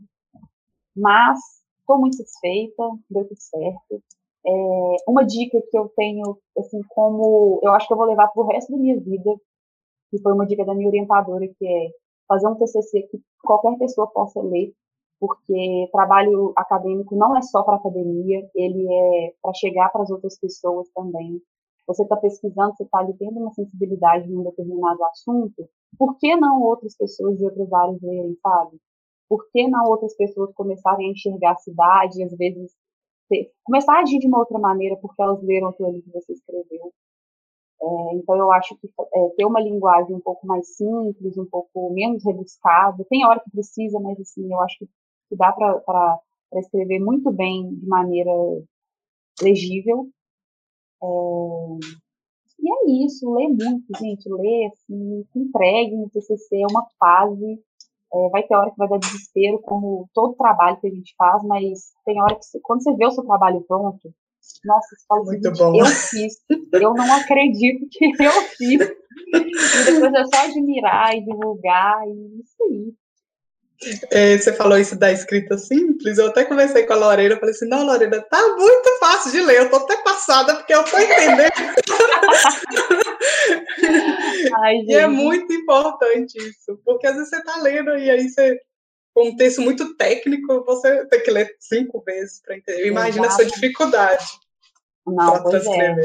[0.97, 1.39] Mas
[1.87, 4.03] Estou muito satisfeita, deu tudo certo.
[4.47, 8.43] É, uma dica que eu tenho, assim, como eu acho que eu vou levar para
[8.43, 9.35] o resto da minha vida,
[10.11, 11.91] que foi uma dica da minha orientadora, que é
[12.29, 14.73] fazer um TCC que qualquer pessoa possa ler,
[15.21, 20.39] porque trabalho acadêmico não é só para academia, ele é para chegar para as outras
[20.39, 21.41] pessoas também.
[21.87, 25.69] Você está pesquisando, você está ali tendo uma sensibilidade em um determinado assunto,
[25.99, 28.79] por que não outras pessoas de outras áreas lerem, sabe?
[29.29, 32.73] por que não outras pessoas começarem a enxergar a cidade, às vezes
[33.65, 36.93] começar a agir de uma outra maneira porque elas leram aquilo ali que você escreveu.
[37.83, 41.91] É, então eu acho que é, ter uma linguagem um pouco mais simples, um pouco
[41.93, 44.87] menos rebuscada, tem hora que precisa, mas assim, eu acho que,
[45.29, 46.21] que dá para
[46.55, 48.31] escrever muito bem de maneira
[49.43, 50.09] legível.
[51.03, 51.07] É,
[52.59, 57.63] e é isso, lê muito, gente, lê, assim, se entregue no TCC, é uma fase
[58.13, 61.43] é, vai ter hora que vai dar desespero, como todo trabalho que a gente faz,
[61.45, 64.13] mas tem hora que você, quando você vê o seu trabalho pronto,
[64.65, 65.77] nossa, você fala Muito assim, bom.
[65.77, 66.35] eu fiz,
[66.73, 68.81] eu não acredito que eu fiz.
[68.81, 72.95] E depois é só admirar e divulgar, e isso aí.
[74.11, 77.69] É, você falou isso da escrita simples, eu até conversei com a Lorena, falei assim,
[77.69, 81.53] não, Lorena, tá muito fácil de ler, eu tô até passada, porque eu tô entendendo.
[84.63, 88.61] Ai, e é muito importante isso, porque às vezes você tá lendo e aí você,
[89.15, 92.87] com um texto muito técnico, você tem que ler cinco vezes para entender.
[92.87, 94.25] Imagina essa dificuldade.
[95.07, 95.97] Não, pois é.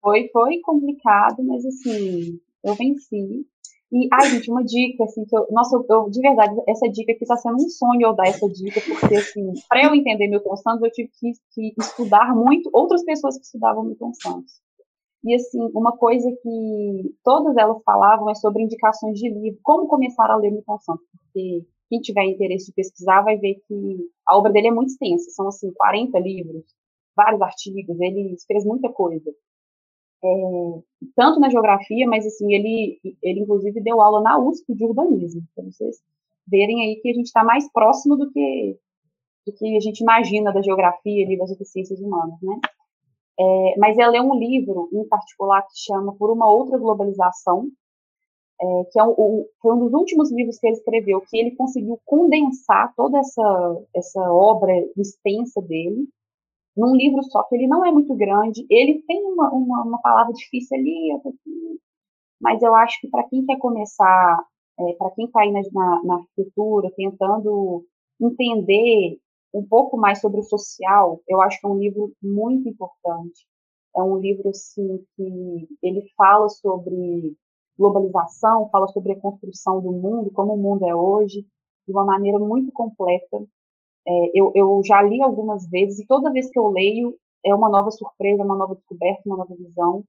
[0.00, 3.46] Foi, foi complicado, mas assim, eu venci.
[3.90, 7.24] E, ai, gente, uma dica, assim, que eu, nossa, eu, de verdade, essa dica aqui
[7.24, 10.82] tá sendo um sonho eu dar essa dica, porque, assim, para eu entender Milton Santos,
[10.82, 14.60] eu tive que, que, estudar muito outras pessoas que estudavam Milton Santos.
[15.24, 20.30] E, assim, uma coisa que todas elas falavam é sobre indicações de livro, como começar
[20.30, 24.52] a ler Milton Santos, porque quem tiver interesse de pesquisar vai ver que a obra
[24.52, 26.64] dele é muito extensa, são, assim, 40 livros,
[27.16, 29.34] vários artigos, ele fez muita coisa
[30.22, 30.82] é,
[31.14, 35.64] tanto na geografia, mas assim, ele, ele inclusive deu aula na USP de urbanismo, para
[35.64, 35.96] vocês
[36.46, 38.78] verem aí que a gente está mais próximo do que,
[39.46, 42.58] do que a gente imagina da geografia e das ciências humanas, né?
[43.40, 47.70] É, mas ela é um livro, em particular, que chama Por uma Outra Globalização,
[48.60, 51.56] é, que é um, um, foi um dos últimos livros que ele escreveu, que ele
[51.56, 56.08] conseguiu condensar toda essa, essa obra extensa dele
[56.78, 60.32] num livro só, que ele não é muito grande, ele tem uma, uma, uma palavra
[60.32, 61.10] difícil ali,
[62.40, 64.44] mas eu acho que para quem quer começar,
[64.78, 67.84] é, para quem está aí na, na, na arquitetura, tentando
[68.20, 69.18] entender
[69.52, 73.46] um pouco mais sobre o social, eu acho que é um livro muito importante.
[73.96, 77.36] É um livro assim que ele fala sobre
[77.78, 81.46] globalização, fala sobre a construção do mundo, como o mundo é hoje,
[81.86, 83.38] de uma maneira muito completa.
[84.06, 87.68] É, eu, eu já li algumas vezes e toda vez que eu leio é uma
[87.68, 90.04] nova surpresa, uma nova descoberta, uma nova visão.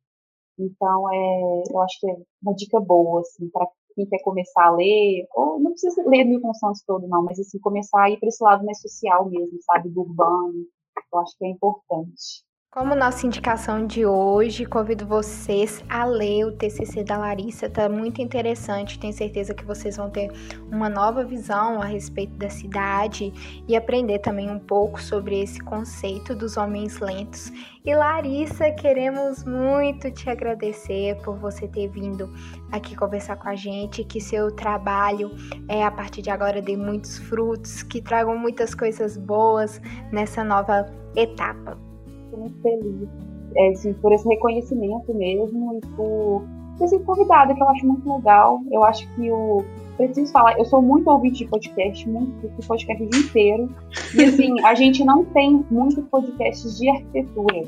[0.57, 4.71] Então, é, eu acho que é uma dica boa, assim, para quem quer começar a
[4.71, 8.29] ler, ou não precisa ler Milton Santos todo, não, mas assim, começar a ir para
[8.29, 10.65] esse lado mais social mesmo, sabe, do urbano,
[11.13, 12.43] eu acho que é importante.
[12.71, 18.21] Como nossa indicação de hoje, convido vocês a ler o TCC da Larissa, tá muito
[18.21, 18.99] interessante.
[18.99, 20.29] Tenho certeza que vocês vão ter
[20.71, 23.33] uma nova visão a respeito da cidade
[23.67, 27.51] e aprender também um pouco sobre esse conceito dos homens lentos.
[27.83, 32.31] E Larissa, queremos muito te agradecer por você ter vindo
[32.71, 35.31] aqui conversar com a gente, que seu trabalho
[35.67, 40.85] é a partir de agora dê muitos frutos, que tragam muitas coisas boas nessa nova
[41.15, 41.88] etapa
[42.37, 43.09] muito feliz
[43.55, 46.43] é, assim, por esse reconhecimento mesmo e por
[46.77, 48.61] ter sido convidada, que eu acho muito legal.
[48.71, 49.63] Eu acho que o.
[49.97, 53.69] Preciso falar, eu sou muito ouvinte de podcast, muito de podcast o dia inteiro.
[54.15, 57.63] E assim, a gente não tem muitos podcasts de arquitetura.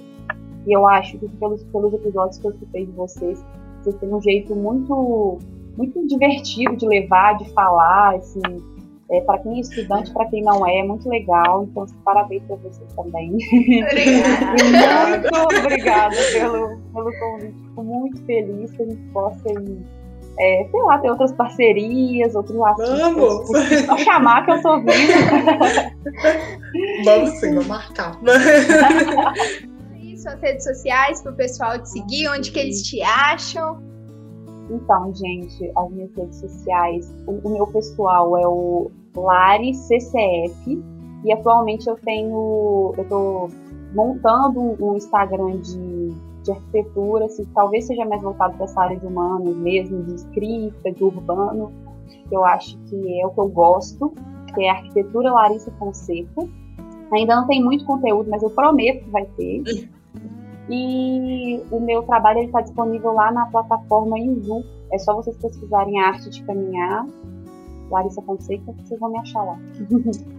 [0.66, 3.43] E eu acho que pelos, pelos episódios que eu escutei de vocês,
[3.82, 5.39] vocês têm um jeito muito,
[5.76, 8.41] muito divertido de levar, de falar, assim,
[9.12, 11.64] é, para quem é estudante, para quem não é, é muito legal.
[11.64, 13.38] Então, parabéns para você também.
[13.84, 15.20] Obrigada.
[15.20, 17.53] muito obrigada pelo, pelo convite.
[17.68, 19.86] Fico muito feliz que a gente possa ir,
[20.39, 22.99] é, sei lá, ter outras parcerias, outros assuntos.
[22.99, 23.47] Vamos!
[23.86, 24.91] Só chamar que eu tô vindo.
[27.03, 28.18] vamos sim, vou marcar.
[30.18, 33.82] Suas redes sociais para o pessoal te seguir, onde que eles te acham?
[34.70, 40.82] Então, gente, as minhas redes sociais, o, o meu pessoal é o Lari CCF
[41.24, 43.49] e atualmente eu tenho, eu tô
[43.93, 49.05] montando um Instagram de, de arquitetura, assim, talvez seja mais voltado para essa área de
[49.05, 51.72] humanos mesmo, de escrita, de urbano,
[52.28, 54.14] que eu acho que é o que eu gosto,
[54.53, 56.47] que é Arquitetura Larissa Fonseca.
[57.14, 59.89] Ainda não tem muito conteúdo, mas eu prometo que vai ter.
[60.70, 64.64] E o meu trabalho está disponível lá na plataforma Inzu.
[64.91, 67.05] É só vocês pesquisarem a arte de caminhar
[67.91, 69.59] Larissa Fonseca, vocês vão me achar lá.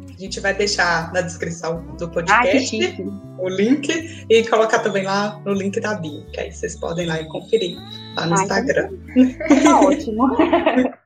[0.09, 2.77] A gente vai deixar na descrição do podcast
[3.39, 3.89] o link
[4.29, 7.77] e colocar também lá no link da bio, que aí vocês podem lá e conferir
[8.17, 8.91] lá no Ai, Instagram.
[9.63, 10.29] Tá ótimo.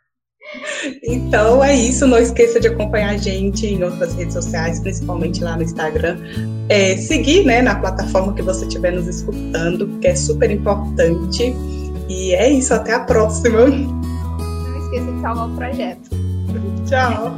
[1.03, 2.07] Então é isso.
[2.07, 6.19] Não esqueça de acompanhar a gente em outras redes sociais, principalmente lá no Instagram.
[6.69, 11.55] É, seguir né, na plataforma que você estiver nos escutando, que é super importante.
[12.09, 12.73] E é isso.
[12.73, 13.67] Até a próxima.
[13.67, 16.36] Não esqueça de salvar o projeto.
[16.87, 17.31] 加油